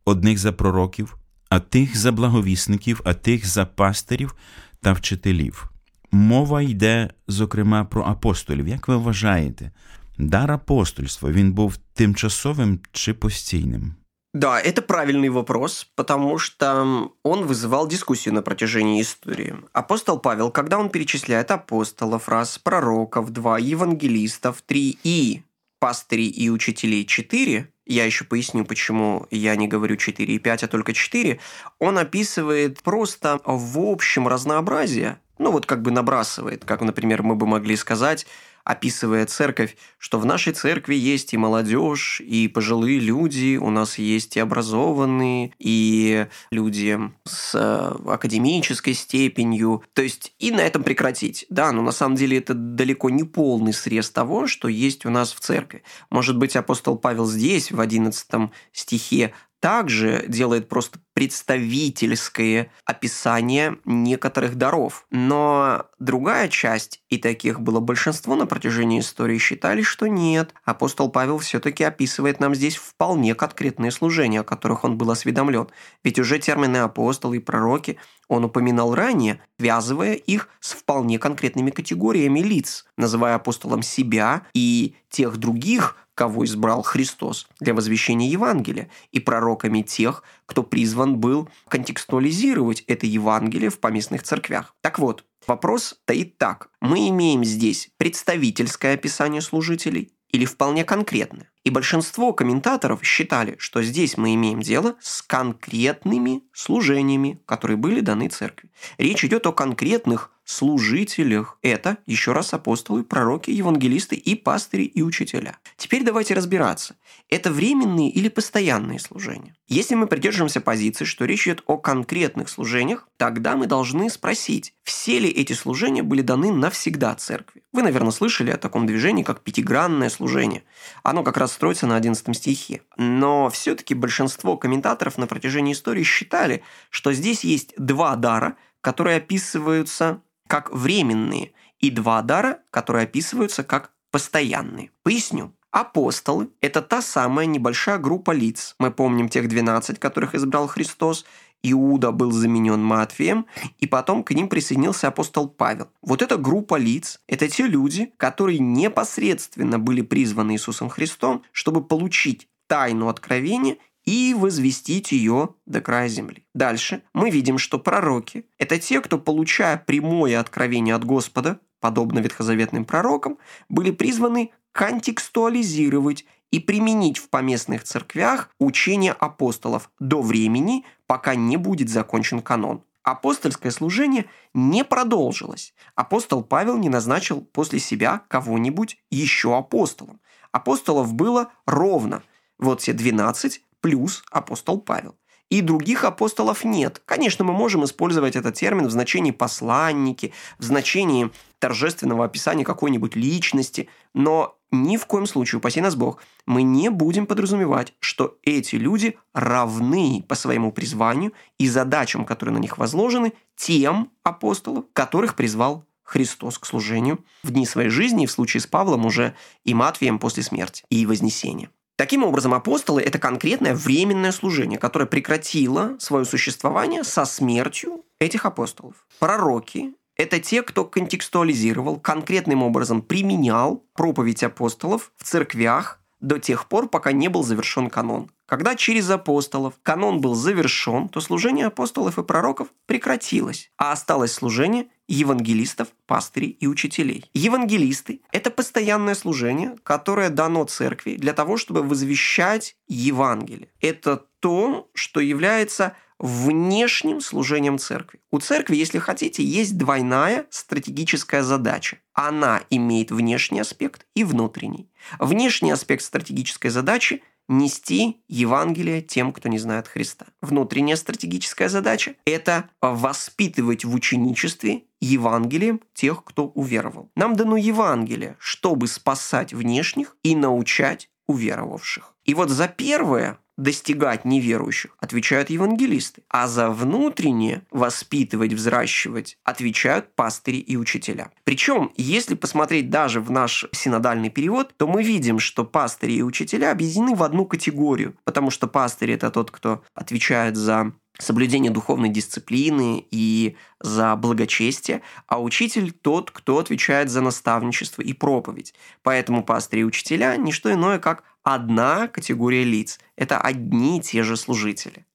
одних 0.04 0.38
за 0.38 0.52
пророків, 0.52 1.16
а 1.48 1.60
тих 1.60 1.96
за 1.96 2.12
благовісників, 2.12 3.00
а 3.04 3.14
тих 3.14 3.46
за 3.46 3.66
пастирів 3.66 4.34
та 4.80 4.92
вчителів. 4.92 5.70
Мова 6.12 6.62
йде, 6.62 7.10
зокрема, 7.28 7.84
про 7.84 8.02
апостолів. 8.02 8.68
Як 8.68 8.88
ви 8.88 8.96
вважаєте, 8.96 9.70
дар 10.18 10.52
апостольства 10.52 11.30
він 11.30 11.52
був 11.52 11.76
тимчасовим 11.94 12.80
чи 12.92 13.14
постійним? 13.14 13.94
Да, 14.34 14.60
это 14.60 14.82
правильный 14.82 15.30
вопрос, 15.30 15.86
потому 15.94 16.38
что 16.38 17.10
он 17.22 17.46
вызывал 17.46 17.88
дискуссию 17.88 18.34
на 18.34 18.42
протяжении 18.42 19.00
истории. 19.00 19.54
Апостол 19.72 20.20
Павел, 20.20 20.50
когда 20.50 20.78
он 20.78 20.90
перечисляет 20.90 21.50
апостолов, 21.50 22.28
раз, 22.28 22.58
пророков, 22.58 23.30
два, 23.30 23.58
евангелистов, 23.58 24.60
три 24.62 24.98
и 25.02 25.42
пастырей 25.80 26.28
и 26.28 26.50
учителей 26.50 27.06
четыре, 27.06 27.72
я 27.86 28.04
еще 28.04 28.24
поясню, 28.24 28.66
почему 28.66 29.26
я 29.30 29.56
не 29.56 29.66
говорю 29.66 29.96
4 29.96 30.34
и 30.34 30.38
5, 30.38 30.64
а 30.64 30.68
только 30.68 30.92
4, 30.92 31.40
он 31.78 31.98
описывает 31.98 32.82
просто 32.82 33.40
в 33.44 33.78
общем 33.78 34.28
разнообразие, 34.28 35.16
ну 35.37 35.51
вот 35.51 35.65
как 35.65 35.81
бы 35.81 35.91
набрасывает, 35.91 36.65
как, 36.65 36.81
например, 36.81 37.23
мы 37.23 37.35
бы 37.35 37.45
могли 37.47 37.75
сказать, 37.75 38.25
описывая 38.63 39.25
церковь, 39.25 39.75
что 39.97 40.19
в 40.19 40.25
нашей 40.25 40.53
церкви 40.53 40.95
есть 40.95 41.33
и 41.33 41.37
молодежь, 41.37 42.21
и 42.21 42.47
пожилые 42.47 42.99
люди, 42.99 43.57
у 43.57 43.69
нас 43.69 43.97
есть 43.97 44.37
и 44.37 44.39
образованные, 44.39 45.53
и 45.59 46.27
люди 46.51 46.99
с 47.25 47.55
э, 47.55 48.09
академической 48.09 48.93
степенью. 48.93 49.83
То 49.93 50.01
есть 50.01 50.33
и 50.39 50.51
на 50.51 50.61
этом 50.61 50.83
прекратить. 50.83 51.45
Да, 51.49 51.71
но 51.71 51.81
на 51.81 51.91
самом 51.91 52.15
деле 52.15 52.37
это 52.37 52.53
далеко 52.53 53.09
не 53.09 53.23
полный 53.23 53.73
срез 53.73 54.09
того, 54.09 54.47
что 54.47 54.67
есть 54.67 55.05
у 55.05 55.09
нас 55.09 55.33
в 55.33 55.39
церкви. 55.39 55.83
Может 56.09 56.37
быть, 56.37 56.55
апостол 56.55 56.97
Павел 56.97 57.25
здесь, 57.25 57.71
в 57.71 57.79
11 57.79 58.49
стихе, 58.71 59.33
также 59.63 60.25
делает 60.27 60.67
просто 60.67 60.99
представительское 61.13 62.69
описание 62.83 63.77
некоторых 63.85 64.55
даров. 64.55 65.05
Но 65.09 65.85
другая 65.99 66.49
часть, 66.49 67.01
и 67.07 67.17
таких 67.17 67.61
было 67.61 67.79
большинство 67.79 68.35
на 68.35 68.45
протяжении 68.45 68.99
истории, 68.99 69.37
считали, 69.37 69.81
что 69.81 70.07
нет. 70.07 70.53
Апостол 70.65 71.09
Павел 71.09 71.37
все-таки 71.37 71.85
описывает 71.85 72.41
нам 72.41 72.53
здесь 72.53 72.75
вполне 72.75 73.35
конкретные 73.35 73.91
служения, 73.91 74.41
о 74.41 74.43
которых 74.43 74.83
он 74.83 74.97
был 74.97 75.09
осведомлен. 75.11 75.69
Ведь 76.03 76.19
уже 76.19 76.39
термины 76.39 76.77
апостолы 76.77 77.37
и 77.37 77.39
пророки 77.39 77.97
он 78.27 78.43
упоминал 78.43 78.93
ранее, 78.93 79.39
связывая 79.59 80.15
их 80.15 80.49
с 80.59 80.73
вполне 80.73 81.19
конкретными 81.19 81.71
категориями 81.71 82.39
лиц, 82.39 82.85
называя 82.97 83.35
апостолом 83.35 83.81
себя 83.81 84.45
и 84.53 84.95
тех 85.09 85.37
других, 85.37 85.95
кого 86.15 86.45
избрал 86.45 86.83
Христос 86.83 87.47
для 87.59 87.73
возвещения 87.73 88.29
Евангелия, 88.29 88.89
и 89.11 89.19
пророками 89.19 89.81
тех, 89.81 90.23
кто 90.45 90.63
призван 90.63 91.17
был 91.17 91.49
контекстуализировать 91.67 92.81
это 92.87 93.05
Евангелие 93.05 93.69
в 93.69 93.79
поместных 93.79 94.23
церквях. 94.23 94.75
Так 94.81 94.99
вот, 94.99 95.25
вопрос 95.47 95.95
стоит 96.03 96.37
так. 96.37 96.69
Мы 96.81 97.09
имеем 97.09 97.43
здесь 97.43 97.89
представительское 97.97 98.93
описание 98.93 99.41
служителей 99.41 100.11
или 100.29 100.45
вполне 100.45 100.83
конкретное. 100.83 101.51
И 101.63 101.69
большинство 101.69 102.33
комментаторов 102.33 103.03
считали, 103.03 103.55
что 103.57 103.81
здесь 103.81 104.17
мы 104.17 104.33
имеем 104.33 104.61
дело 104.61 104.95
с 104.99 105.21
конкретными 105.21 106.41
служениями, 106.51 107.39
которые 107.45 107.77
были 107.77 108.01
даны 108.01 108.27
церкви. 108.27 108.69
Речь 108.97 109.23
идет 109.23 109.47
о 109.47 109.53
конкретных 109.53 110.31
служителях. 110.45 111.57
Это, 111.61 111.97
еще 112.05 112.33
раз, 112.33 112.53
апостолы, 112.53 113.03
пророки, 113.03 113.51
евангелисты 113.51 114.15
и 114.15 114.35
пастыри 114.35 114.83
и 114.83 115.01
учителя. 115.01 115.57
Теперь 115.77 116.03
давайте 116.03 116.33
разбираться. 116.33 116.95
Это 117.29 117.51
временные 117.51 118.09
или 118.09 118.29
постоянные 118.29 118.99
служения? 118.99 119.55
Если 119.67 119.95
мы 119.95 120.07
придерживаемся 120.07 120.61
позиции, 120.61 121.05
что 121.05 121.25
речь 121.25 121.47
идет 121.47 121.63
о 121.65 121.77
конкретных 121.77 122.49
служениях, 122.49 123.07
тогда 123.17 123.55
мы 123.55 123.65
должны 123.65 124.09
спросить, 124.09 124.73
все 124.83 125.19
ли 125.19 125.29
эти 125.29 125.53
служения 125.53 126.03
были 126.03 126.21
даны 126.21 126.51
навсегда 126.51 127.15
церкви. 127.15 127.63
Вы, 127.71 127.81
наверное, 127.81 128.11
слышали 128.11 128.51
о 128.51 128.57
таком 128.57 128.85
движении, 128.85 129.23
как 129.23 129.41
пятигранное 129.41 130.09
служение. 130.09 130.63
Оно 131.01 131.23
как 131.23 131.37
раз 131.37 131.53
строится 131.53 131.87
на 131.87 131.95
11 131.95 132.35
стихе. 132.35 132.81
Но 132.97 133.49
все-таки 133.49 133.95
большинство 133.95 134.57
комментаторов 134.57 135.17
на 135.17 135.25
протяжении 135.25 135.73
истории 135.73 136.03
считали, 136.03 136.61
что 136.89 137.13
здесь 137.13 137.43
есть 137.43 137.73
два 137.77 138.15
дара, 138.15 138.57
которые 138.81 139.17
описываются 139.17 140.21
как 140.53 140.71
временные, 140.71 141.53
и 141.79 141.89
два 141.89 142.21
дара, 142.21 142.59
которые 142.69 143.05
описываются 143.05 143.63
как 143.63 143.91
постоянные. 144.11 144.91
Поясню. 145.01 145.51
Апостолы– 145.71 146.49
это 146.61 146.83
та 146.83 147.01
самая 147.01 147.47
небольшая 147.47 147.97
группа 147.97 148.29
лиц. 148.29 148.75
Мы 148.77 148.91
помним 148.91 149.29
тех 149.29 149.47
12, 149.47 149.97
которых 149.97 150.35
избрал 150.35 150.67
Христос. 150.67 151.25
Иуда 151.63 152.11
был 152.11 152.29
заменен 152.29 152.83
Матфеем, 152.83 153.47
и 153.79 153.87
потом 153.87 154.23
к 154.23 154.29
ним 154.29 154.47
присоединился 154.47 155.07
апостол 155.07 155.49
Павел. 155.49 155.87
Вот 156.03 156.21
эта 156.21 156.37
группа 156.37 156.75
лиц– 156.75 157.19
это 157.27 157.47
те 157.47 157.65
люди, 157.65 158.13
которые 158.17 158.59
непосредственно 158.59 159.79
были 159.79 160.03
призваны 160.03 160.51
Иисусом 160.51 160.89
Христом, 160.89 161.41
чтобы 161.51 161.83
получить 161.83 162.47
тайну 162.67 163.09
откровения 163.09 163.77
и 164.05 164.33
возвестить 164.33 165.11
ее 165.11 165.55
до 165.65 165.81
края 165.81 166.07
земли. 166.07 166.45
Дальше 166.53 167.03
мы 167.13 167.29
видим, 167.29 167.57
что 167.57 167.79
пророки– 167.79 168.45
это 168.57 168.77
те, 168.79 169.01
кто, 169.01 169.17
получая 169.17 169.77
прямое 169.77 170.39
откровение 170.39 170.95
от 170.95 171.05
Господа, 171.05 171.59
подобно 171.79 172.19
ветхозаветным 172.19 172.85
пророкам, 172.85 173.37
были 173.69 173.91
призваны 173.91 174.51
контекстуализировать 174.71 176.25
и 176.51 176.59
применить 176.59 177.17
в 177.17 177.29
поместных 177.29 177.83
церквях 177.83 178.49
учение 178.59 179.11
апостолов 179.11 179.89
до 179.99 180.21
времени, 180.21 180.85
пока 181.07 181.35
не 181.35 181.57
будет 181.57 181.89
закончен 181.89 182.41
канон. 182.41 182.83
Апостольское 183.03 183.71
служение 183.71 184.25
не 184.53 184.85
продолжилось. 184.85 185.73
Апостол 185.95 186.43
Павел 186.43 186.77
не 186.77 186.89
назначил 186.89 187.41
после 187.41 187.79
себя 187.79 188.21
кого-нибудь 188.27 188.97
еще 189.09 189.57
апостолом. 189.57 190.21
Апостолов 190.51 191.13
было 191.13 191.51
ровно. 191.65 192.23
Вот 192.59 192.81
все 192.81 192.93
12 192.93 193.62
плюс 193.83 194.23
апостол 194.31 194.79
Павел. 194.79 195.15
И 195.49 195.61
других 195.61 196.05
апостолов 196.05 196.63
нет. 196.63 197.01
Конечно, 197.05 197.43
мы 197.43 197.53
можем 197.53 197.83
использовать 197.83 198.37
этот 198.37 198.55
термин 198.55 198.87
в 198.87 198.91
значении 198.91 199.31
посланники, 199.31 200.33
в 200.57 200.63
значении 200.63 201.29
торжественного 201.59 202.25
описания 202.25 202.63
какой-нибудь 202.63 203.15
личности, 203.15 203.89
но 204.13 204.57
ни 204.71 204.97
в 204.97 205.05
коем 205.05 205.27
случае, 205.27 205.59
упаси 205.59 205.81
нас 205.81 205.95
Бог, 205.95 206.21
мы 206.47 206.63
не 206.63 206.89
будем 206.89 207.27
подразумевать, 207.27 207.93
что 207.99 208.37
эти 208.41 208.77
люди 208.77 209.17
равны 209.33 210.25
по 210.27 210.33
своему 210.33 210.71
призванию 210.71 211.33
и 211.59 211.67
задачам, 211.67 212.25
которые 212.25 212.55
на 212.55 212.59
них 212.59 212.77
возложены, 212.77 213.33
тем 213.55 214.11
апостолам, 214.23 214.87
которых 214.93 215.35
призвал 215.35 215.85
Христос 216.03 216.57
к 216.57 216.65
служению 216.65 217.23
в 217.43 217.51
дни 217.51 217.65
своей 217.65 217.89
жизни, 217.89 218.25
в 218.25 218.31
случае 218.31 218.61
с 218.61 218.67
Павлом 218.67 219.05
уже 219.05 219.35
и 219.65 219.73
Матвием 219.73 220.19
после 220.19 220.41
смерти 220.41 220.83
и 220.89 221.05
вознесения. 221.05 221.69
Таким 221.95 222.23
образом, 222.23 222.55
апостолы– 222.55 223.01
это 223.03 223.19
конкретное 223.19 223.75
временное 223.75 224.31
служение, 224.31 224.79
которое 224.79 225.05
прекратило 225.05 225.95
свое 225.99 226.25
существование 226.25 227.03
со 227.03 227.23
смертью 227.25 228.03
этих 228.19 228.45
апостолов. 228.45 229.05
Пророки– 229.19 229.93
это 230.15 230.39
те, 230.39 230.63
кто 230.63 230.85
контекстуализировал, 230.85 231.99
конкретным 231.99 232.63
образом 232.63 233.03
применял 233.03 233.83
проповедь 233.93 234.43
апостолов 234.43 235.11
в 235.17 235.23
церквях 235.23 235.99
до 236.19 236.39
тех 236.39 236.67
пор, 236.67 236.89
пока 236.89 237.11
не 237.11 237.27
был 237.27 237.43
завершен 237.43 237.89
канон. 237.89 238.31
Когда 238.47 238.75
через 238.75 239.09
апостолов 239.09 239.75
канон 239.83 240.19
был 240.19 240.35
завершен, 240.35 241.09
то 241.09 241.21
служение 241.21 241.67
апостолов 241.67 242.17
и 242.17 242.23
пророков 242.23 242.69
прекратилось, 242.87 243.71
а 243.77 243.91
осталось 243.91 244.33
служение 244.33 244.87
евангелистов, 245.07 245.89
пастырей 246.05 246.49
и 246.59 246.67
учителей. 246.67 247.29
Евангелисты– 247.33 248.21
это 248.31 248.49
постоянное 248.49 249.15
служение, 249.15 249.75
которое 249.83 250.29
дано 250.29 250.63
церкви 250.65 251.15
для 251.15 251.33
того, 251.33 251.57
чтобы 251.57 251.83
возвещать 251.83 252.75
Евангелие. 252.87 253.69
Это 253.81 254.25
то, 254.39 254.89
что 254.93 255.19
является 255.19 255.95
внешним 256.19 257.19
служением 257.19 257.77
церкви. 257.77 258.21
У 258.31 258.39
церкви, 258.39 258.77
если 258.77 258.97
хотите, 258.97 259.43
есть 259.43 259.77
двойная 259.77 260.45
стратегическая 260.49 261.43
задача. 261.43 261.97
Она 262.13 262.61
имеет 262.69 263.11
внешний 263.11 263.59
аспект 263.59 264.05
и 264.15 264.23
внутренний. 264.23 264.89
Внешний 265.19 265.71
аспект 265.71 266.03
стратегической 266.03 266.71
задачи 266.71 267.23
нести 267.47 268.21
Евангелие 268.27 269.01
тем, 269.01 269.33
кто 269.33 269.49
не 269.49 269.59
знает 269.59 269.87
Христа. 269.87 270.27
Внутренняя 270.41 270.95
стратегическая 270.95 271.69
задача– 271.69 272.15
это 272.25 272.69
воспитывать 272.81 273.85
в 273.85 273.93
ученичестве 273.93 274.83
Евангелием 275.01 275.81
тех, 275.93 276.23
кто 276.23 276.47
уверовал. 276.47 277.09
Нам 277.15 277.35
дано 277.35 277.57
Евангелие, 277.57 278.35
чтобы 278.39 278.87
спасать 278.87 279.53
внешних 279.53 280.15
и 280.23 280.35
научать 280.35 281.09
уверовавших. 281.27 282.15
И 282.25 282.33
вот 282.33 282.49
за 282.49 282.67
первое 282.67 283.39
достигать 283.57 284.25
неверующих, 284.25 284.95
отвечают 284.99 285.49
евангелисты. 285.49 286.23
А 286.29 286.47
за 286.47 286.69
внутреннее 286.69 287.63
воспитывать, 287.71 288.53
взращивать 288.53 289.37
отвечают 289.43 290.15
пастыри 290.15 290.57
и 290.57 290.75
учителя. 290.75 291.31
Причем, 291.43 291.91
если 291.95 292.35
посмотреть 292.35 292.89
даже 292.89 293.21
в 293.21 293.31
наш 293.31 293.65
синодальный 293.71 294.29
перевод, 294.29 294.73
то 294.77 294.87
мы 294.87 295.03
видим, 295.03 295.39
что 295.39 295.65
пастыри 295.65 296.13
и 296.13 296.21
учителя 296.23 296.71
объединены 296.71 297.15
в 297.15 297.23
одну 297.23 297.45
категорию, 297.45 298.15
потому 298.23 298.49
что 298.49 298.67
пастырь– 298.67 299.11
это 299.13 299.29
тот, 299.29 299.51
кто 299.51 299.83
отвечает 299.93 300.55
за 300.55 300.93
соблюдение 301.19 301.71
духовной 301.71 302.09
дисциплины 302.09 303.05
и 303.11 303.55
за 303.79 304.15
благочестие, 304.15 305.01
а 305.27 305.41
учитель 305.41 305.91
тот, 305.91 306.31
кто 306.31 306.57
отвечает 306.57 307.09
за 307.09 307.21
наставничество 307.21 308.01
и 308.01 308.13
проповедь. 308.13 308.73
Поэтому 309.03 309.43
пастыри 309.43 309.81
и 309.81 309.83
учителя– 309.83 310.35
не 310.37 310.51
что 310.51 310.73
иное, 310.73 310.99
как 310.99 311.23
одна 311.43 312.07
категория 312.07 312.63
лиц. 312.63 312.99
Это 313.15 313.39
одни 313.39 313.99
и 313.99 314.01
те 314.01 314.23
же 314.23 314.37
служители. 314.37 315.05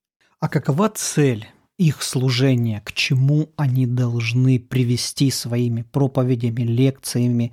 А 0.41 0.49
какова 0.49 0.89
цель 0.89 1.49
их 1.79 2.03
служения? 2.03 2.81
К 2.85 2.93
чему 2.93 3.53
они 3.57 3.87
должны 3.87 4.61
привести 4.61 5.31
своими 5.31 5.83
проповедями, 5.83 6.63
лекциями, 6.63 7.53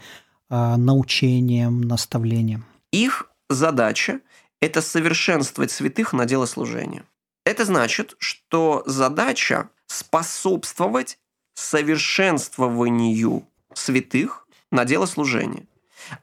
а, 0.49 0.77
научением, 0.77 1.81
наставлением? 1.81 2.65
Их 2.91 3.31
задача– 3.49 4.19
это 4.61 4.81
совершенствовать 4.81 5.71
святых 5.71 6.13
на 6.13 6.25
дело 6.25 6.45
служения. 6.45 7.03
Это 7.45 7.65
значит, 7.65 8.15
что 8.19 8.83
задача 8.85 9.69
способствовать 9.87 11.19
совершенствованию 11.53 13.47
святых 13.73 14.47
на 14.71 14.85
дело 14.85 15.05
служения. 15.05 15.67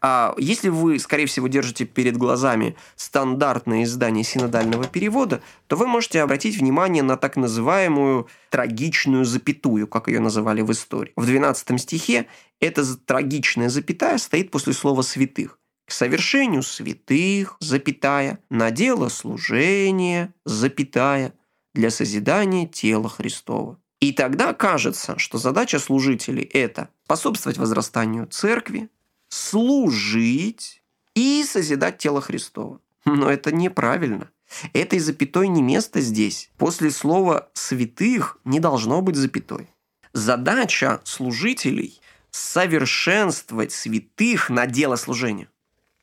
А 0.01 0.35
если 0.39 0.69
вы, 0.69 0.99
скорее 0.99 1.27
всего, 1.27 1.49
держите 1.49 1.85
перед 1.85 2.17
глазами 2.17 2.77
стандартное 2.97 3.85
издание 3.85 4.25
синодального 4.25 4.85
перевода, 4.85 5.43
то 5.67 5.77
вы 5.77 5.87
можете 5.87 6.23
обратить 6.23 6.57
внимание 6.57 7.03
на 7.03 7.17
так 7.17 7.37
называемую 7.37 8.29
трагичную 8.51 9.25
запятую, 9.25 9.87
как 9.87 10.09
ее 10.09 10.21
называли 10.21 10.63
в 10.63 10.71
истории. 10.73 11.13
В 11.17 11.27
12 11.27 11.81
стихе 11.81 12.27
эта 12.61 12.85
трагичная 12.97 13.69
запятая 13.69 14.19
стоит 14.19 14.51
после 14.51 14.73
слова 14.73 15.03
«святых» 15.03 15.59
к 15.87 15.91
совершению 15.93 16.63
святых, 16.63 17.57
запятая, 17.61 18.39
на 18.51 18.71
дело 18.71 19.09
служения, 19.09 20.33
запятая, 20.45 21.35
для 21.75 21.91
созидания 21.91 22.67
тела 22.67 23.09
Христова. 23.09 23.79
И 24.01 24.13
тогда 24.13 24.53
кажется, 24.53 25.19
что 25.19 25.39
задача 25.39 25.79
служителей– 25.79 26.43
это 26.53 26.89
способствовать 27.05 27.59
возрастанию 27.59 28.27
церкви, 28.27 28.91
служить 29.33 30.83
и 31.15 31.43
созидать 31.45 31.97
тело 31.97 32.21
Христова. 32.21 32.81
Но 33.07 33.31
это 33.31 33.51
неправильно. 33.51 34.31
Этой 34.75 34.99
запятой 34.99 35.49
не 35.49 35.63
место 35.63 36.03
здесь. 36.03 36.51
После 36.59 36.91
слова 36.91 37.49
«святых» 37.55 38.37
не 38.45 38.61
должно 38.61 39.01
быть 39.01 39.17
запятой. 39.17 39.69
Задача 40.13 41.01
служителей– 41.05 41.99
совершенствовать 42.31 43.73
святых 43.73 44.51
на 44.51 44.67
дело 44.67 44.97
служения. 44.97 45.49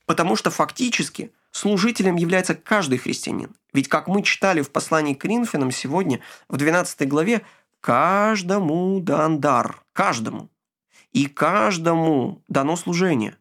Потому 0.08 0.36
что 0.36 0.50
фактически 0.50 1.32
служителем 1.52 2.16
является 2.16 2.56
каждый 2.56 2.98
христианин. 2.98 3.56
Ведь, 3.74 3.90
как 3.90 4.08
мы 4.08 4.24
читали 4.24 4.64
в 4.64 4.72
послании 4.72 5.14
к 5.14 5.22
Коринфянам 5.22 5.70
сегодня, 5.70 6.20
в 6.48 6.58
12 6.58 7.08
главе, 7.08 7.44
каждому 7.80 9.00
дан 9.02 9.40
дар. 9.40 9.84
Каждому. 9.94 10.50
И 11.14 11.26
каждому 11.26 12.44
дано 12.48 12.76
служение. 12.76 13.36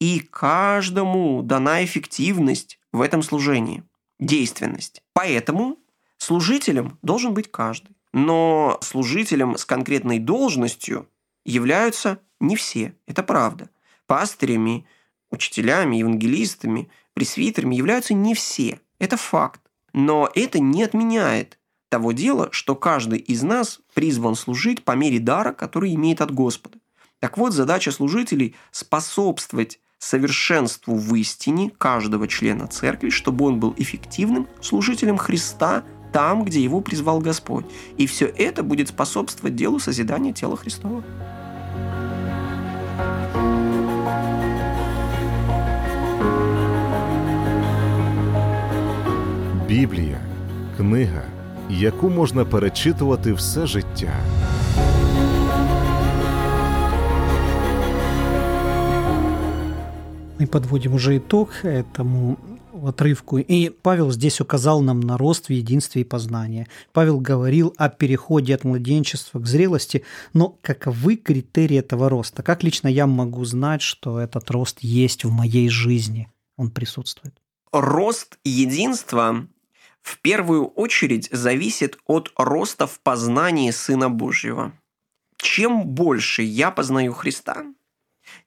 И 0.00 0.20
каждому 0.20 1.42
дана 1.42 1.84
эффективность 1.84 2.78
в 2.92 3.00
этом 3.00 3.22
служении, 3.22 3.84
действенность. 4.18 5.02
Поэтому 5.12 5.78
служителем 6.18 6.98
должен 7.02 7.34
быть 7.34 7.50
каждый. 7.50 7.96
Но 8.12 8.78
служителем 8.82 9.56
с 9.56 9.64
конкретной 9.64 10.18
должностью 10.18 11.08
являются 11.44 12.20
не 12.40 12.56
все. 12.56 12.94
Это 13.06 13.22
правда. 13.22 13.70
Пастырями, 14.06 14.86
учителями, 15.30 15.96
евангелистами, 15.96 16.88
пресвитерами 17.12 17.74
являются 17.74 18.14
не 18.14 18.34
все. 18.34 18.80
Это 18.98 19.16
факт. 19.16 19.60
Но 19.92 20.28
это 20.34 20.58
не 20.58 20.82
отменяет 20.82 21.58
того 21.88 22.12
дела, 22.12 22.48
что 22.50 22.74
каждый 22.74 23.20
из 23.20 23.42
нас 23.42 23.80
призван 23.94 24.34
служить 24.34 24.84
по 24.84 24.92
мере 24.92 25.20
дара, 25.20 25.52
который 25.52 25.94
имеет 25.94 26.20
от 26.20 26.32
Господа. 26.32 26.78
Так 27.24 27.38
вот, 27.38 27.54
задача 27.54 27.90
служителей– 27.90 28.54
способствовать 28.70 29.80
совершенству 29.98 30.94
в 30.94 31.14
истине 31.14 31.70
каждого 31.78 32.28
члена 32.28 32.66
церкви, 32.66 33.08
чтобы 33.08 33.46
он 33.46 33.60
был 33.60 33.74
эффективным 33.78 34.46
служителем 34.60 35.16
Христа 35.16 35.84
там, 36.12 36.44
где 36.44 36.60
его 36.60 36.82
призвал 36.82 37.20
Господь. 37.20 37.64
И 37.96 38.06
все 38.06 38.26
это 38.26 38.62
будет 38.62 38.88
способствовать 38.88 39.56
делу 39.56 39.78
созидания 39.78 40.34
тела 40.34 40.54
Христова. 40.54 41.02
Біблія 49.68 50.20
книга, 50.76 51.24
яку 51.70 52.10
можна 52.10 52.44
перечитувати 52.44 53.32
все 53.32 53.66
життя. 53.66 54.12
Мы 60.38 60.48
подводим 60.48 60.94
уже 60.94 61.18
итог 61.18 61.50
этому 61.62 62.38
отрывку. 62.84 63.38
И 63.38 63.68
Павел 63.68 64.10
здесь 64.10 64.40
указал 64.40 64.80
нам 64.80 65.00
на 65.00 65.16
рост 65.16 65.46
в 65.46 65.50
единстве 65.50 66.02
и 66.02 66.04
познании. 66.04 66.66
Павел 66.92 67.20
говорил 67.20 67.72
о 67.76 67.88
переходе 67.88 68.54
от 68.54 68.64
младенчества 68.64 69.38
к 69.38 69.46
зрелости, 69.46 70.04
но 70.32 70.58
каковы 70.60 71.16
критерии 71.16 71.78
этого 71.78 72.08
роста? 72.08 72.42
Как 72.42 72.64
лично 72.64 72.88
я 72.88 73.06
могу 73.06 73.44
знать, 73.44 73.80
что 73.80 74.18
этот 74.18 74.50
рост 74.50 74.78
есть 74.80 75.24
в 75.24 75.30
моей 75.30 75.68
жизни? 75.68 76.28
Он 76.56 76.70
присутствует. 76.70 77.34
Рост 77.72 78.38
единства 78.44 79.46
в 80.02 80.20
первую 80.20 80.66
очередь 80.66 81.28
зависит 81.32 81.98
от 82.06 82.32
роста 82.36 82.86
в 82.86 83.00
познании 83.00 83.70
Сына 83.70 84.10
Божьего. 84.10 84.72
Чем 85.36 85.86
больше 85.86 86.42
я 86.42 86.70
познаю 86.70 87.12
Христа, 87.12 87.64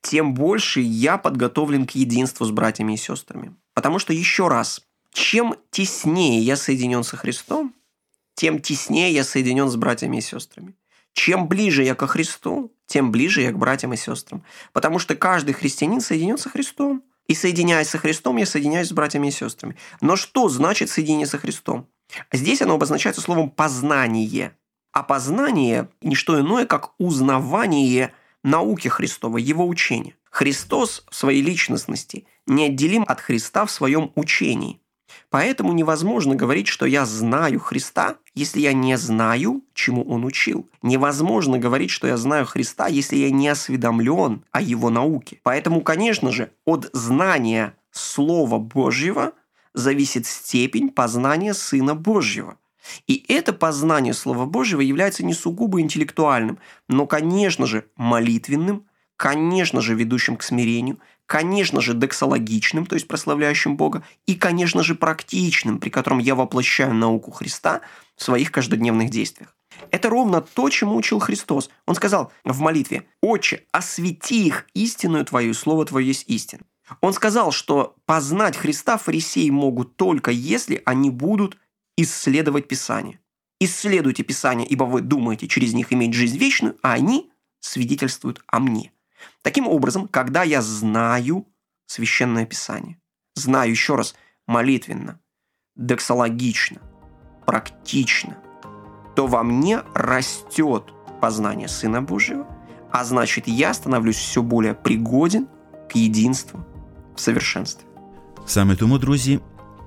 тем 0.02 0.34
больше 0.34 0.82
я 0.82 1.18
подготовлен 1.18 1.86
к 1.86 1.92
единству 1.92 2.46
с 2.46 2.52
братьями 2.52 2.94
и 2.94 2.98
сестрами. 2.98 3.56
Потому 3.74 4.00
что, 4.00 4.14
еще 4.14 4.48
раз, 4.48 4.82
чем 5.12 5.56
теснее 5.72 6.42
я 6.42 6.56
соединен 6.56 7.04
со 7.04 7.18
Христом, 7.18 7.74
тем 8.36 8.60
теснее 8.60 9.12
я 9.12 9.24
соединен 9.24 9.68
с 9.70 9.76
братьями 9.76 10.18
и 10.18 10.22
сестрами. 10.22 10.76
Чем 11.14 11.48
ближе 11.48 11.84
я 11.84 11.96
ко 11.96 12.06
Христу, 12.06 12.72
тем 12.86 13.12
ближе 13.12 13.42
я 13.42 13.52
к 13.52 13.58
братьям 13.58 13.94
и 13.94 13.98
сестрам. 13.98 14.44
Потому 14.74 15.00
что 15.00 15.16
каждый 15.16 15.54
христианин 15.54 16.00
соединен 16.00 16.38
со 16.38 16.50
Христом. 16.50 17.04
И 17.26 17.34
соединяясь 17.34 17.90
со 17.90 17.98
Христом, 17.98 18.38
я 18.38 18.46
соединяюсь 18.46 18.88
с 18.88 18.94
братьями 18.94 19.28
и 19.28 19.32
сестрами. 19.32 19.76
Но 20.00 20.16
что 20.16 20.48
значит 20.48 20.90
соединение 20.90 21.28
со 21.28 21.40
Христом? 21.40 21.88
Здесь 22.32 22.62
оно 22.62 22.76
обозначается 22.76 23.22
словом 23.22 23.50
«познание». 23.50 24.56
А 24.94 25.04
познание– 25.04 25.90
не 26.02 26.16
что 26.16 26.40
иное, 26.40 26.66
как 26.66 26.94
узнавание– 27.00 28.14
науки 28.48 28.88
Христовой, 28.88 29.44
его 29.44 29.68
учения. 29.68 30.16
Христос 30.32 31.04
в 31.10 31.16
своей 31.16 31.42
личностности 31.42 32.26
неотделим 32.48 33.04
от 33.08 33.20
Христа 33.20 33.66
в 33.66 33.72
своем 33.72 34.12
учении. 34.16 34.80
Поэтому 35.30 35.74
невозможно 35.74 36.36
говорить, 36.36 36.68
что 36.68 36.86
я 36.86 37.06
знаю 37.06 37.60
Христа, 37.60 38.16
если 38.34 38.62
я 38.62 38.74
не 38.74 38.98
знаю, 38.98 39.64
чему 39.74 40.04
Он 40.04 40.24
учил. 40.24 40.70
Невозможно 40.82 41.60
говорить, 41.60 41.90
что 41.90 42.08
я 42.08 42.18
знаю 42.18 42.46
Христа, 42.46 42.88
если 42.88 43.18
я 43.18 43.30
не 43.30 43.50
осведомлен 43.50 44.44
о 44.52 44.62
Его 44.62 44.90
науке. 44.90 45.40
Поэтому, 45.44 45.82
конечно 45.82 46.32
же, 46.32 46.52
от 46.66 46.90
знания 46.94 47.76
Слова 47.92 48.60
Божьего 48.60 49.34
зависит 49.74 50.26
степень 50.26 50.90
познания 50.90 51.54
Сына 51.54 51.96
Божьего– 51.96 52.58
и 53.08 53.26
это 53.28 53.54
познание 53.54 54.14
Слова 54.14 54.46
Божьего 54.46 54.82
является 54.82 55.26
не 55.26 55.34
сугубо 55.34 55.82
интеллектуальным, 55.82 56.60
но, 56.88 57.06
конечно 57.06 57.66
же, 57.66 57.86
молитвенным, 57.96 58.86
конечно 59.16 59.82
же, 59.82 59.96
ведущим 59.96 60.38
к 60.38 60.44
смирению, 60.44 61.00
конечно 61.26 61.82
же, 61.82 61.94
дексологичным, 61.94 62.86
то 62.86 62.96
есть 62.96 63.08
прославляющим 63.08 63.78
Бога, 63.78 64.04
и, 64.26 64.36
конечно 64.36 64.84
же, 64.84 64.96
практичным, 64.96 65.80
при 65.80 65.90
котором 65.90 66.20
я 66.20 66.36
воплощаю 66.36 66.94
науку 66.94 67.32
Христа 67.32 67.82
в 68.16 68.24
своих 68.24 68.52
каждодневных 68.52 69.10
действиях. 69.10 69.54
Это 69.92 70.10
ровно 70.10 70.42
то, 70.42 70.70
чему 70.70 70.96
учил 70.96 71.20
Христос. 71.20 71.70
Он 71.86 71.96
сказал 71.96 72.32
в 72.44 72.60
молитве, 72.62 73.08
«Отче, 73.22 73.64
освети 73.72 74.48
их 74.48 74.66
истинную 74.74 75.26
Твою, 75.26 75.54
Слово 75.54 75.86
Твое 75.86 76.08
есть 76.08 76.26
истина». 76.28 76.64
Он 77.02 77.14
сказал, 77.14 77.52
что 77.52 77.96
познать 78.06 78.56
Христа 78.56 78.98
фарисеи 78.98 79.50
могут 79.50 79.98
только 79.98 80.32
если 80.32 80.82
они 80.86 81.10
будут 81.10 81.58
исследовать 81.98 82.68
Писание. 82.68 83.20
Исследуйте 83.60 84.24
Писание, 84.24 84.68
ибо 84.68 84.84
вы 84.84 85.02
думаете 85.02 85.48
через 85.48 85.74
них 85.74 85.92
иметь 85.92 86.14
жизнь 86.14 86.38
вечную, 86.38 86.78
а 86.84 86.94
они 86.94 87.32
свидетельствуют 87.60 88.42
о 88.48 88.60
мне. 88.60 88.92
Таким 89.42 89.68
образом, 89.68 90.08
когда 90.08 90.44
я 90.44 90.62
знаю 90.62 91.48
Священное 91.88 92.46
Писание, 92.46 93.00
знаю 93.36 93.72
еще 93.72 93.96
раз 93.96 94.16
молитвенно, 94.46 95.20
дексологично, 95.76 96.82
практично, 97.46 98.38
то 99.16 99.26
во 99.26 99.42
мне 99.44 99.82
растет 99.96 100.94
познание 101.20 101.68
Сына 101.68 102.02
Божьего, 102.02 102.46
а 102.92 103.04
значит, 103.04 103.48
я 103.48 103.74
становлюсь 103.74 104.18
все 104.18 104.44
более 104.44 104.76
пригоден 104.76 105.48
к 105.90 105.96
единству 105.96 106.64
в 107.16 107.20
совершенстве. 107.20 107.88
Саме 108.46 108.76
тому, 108.76 108.98
друзі, 109.00 109.40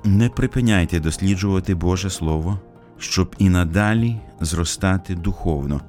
не 0.04 0.28
припиняйте 0.28 1.00
досліджувати 1.00 1.74
Боже 1.74 2.10
Слово, 2.10 2.58
щоб 2.98 3.34
і 3.38 3.48
надалі 3.48 4.20
зростати 4.40 5.14
духовно. 5.14 5.80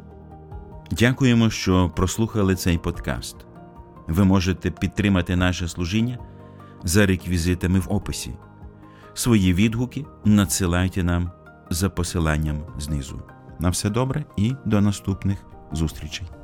Дякуємо, 0.92 1.50
що 1.50 1.92
прослухали 1.96 2.56
цей 2.56 2.78
подкаст. 2.78 3.36
Ви 4.08 4.24
можете 4.24 4.72
підтримати 4.72 5.36
наше 5.36 5.68
служіння 5.68 6.18
за 6.84 7.06
реквізитами 7.06 7.80
в 7.80 7.86
описі. 7.90 8.32
Свої 9.14 9.54
відгуки 9.54 10.06
надсилайте 10.26 11.04
нам 11.04 11.32
за 11.70 11.90
посиланням 11.90 12.64
знизу. 12.78 13.22
На 13.60 13.70
все 13.70 13.90
добре 13.90 14.26
і 14.38 14.54
до 14.66 14.82
наступних 14.82 15.46
зустрічей. 15.72 16.41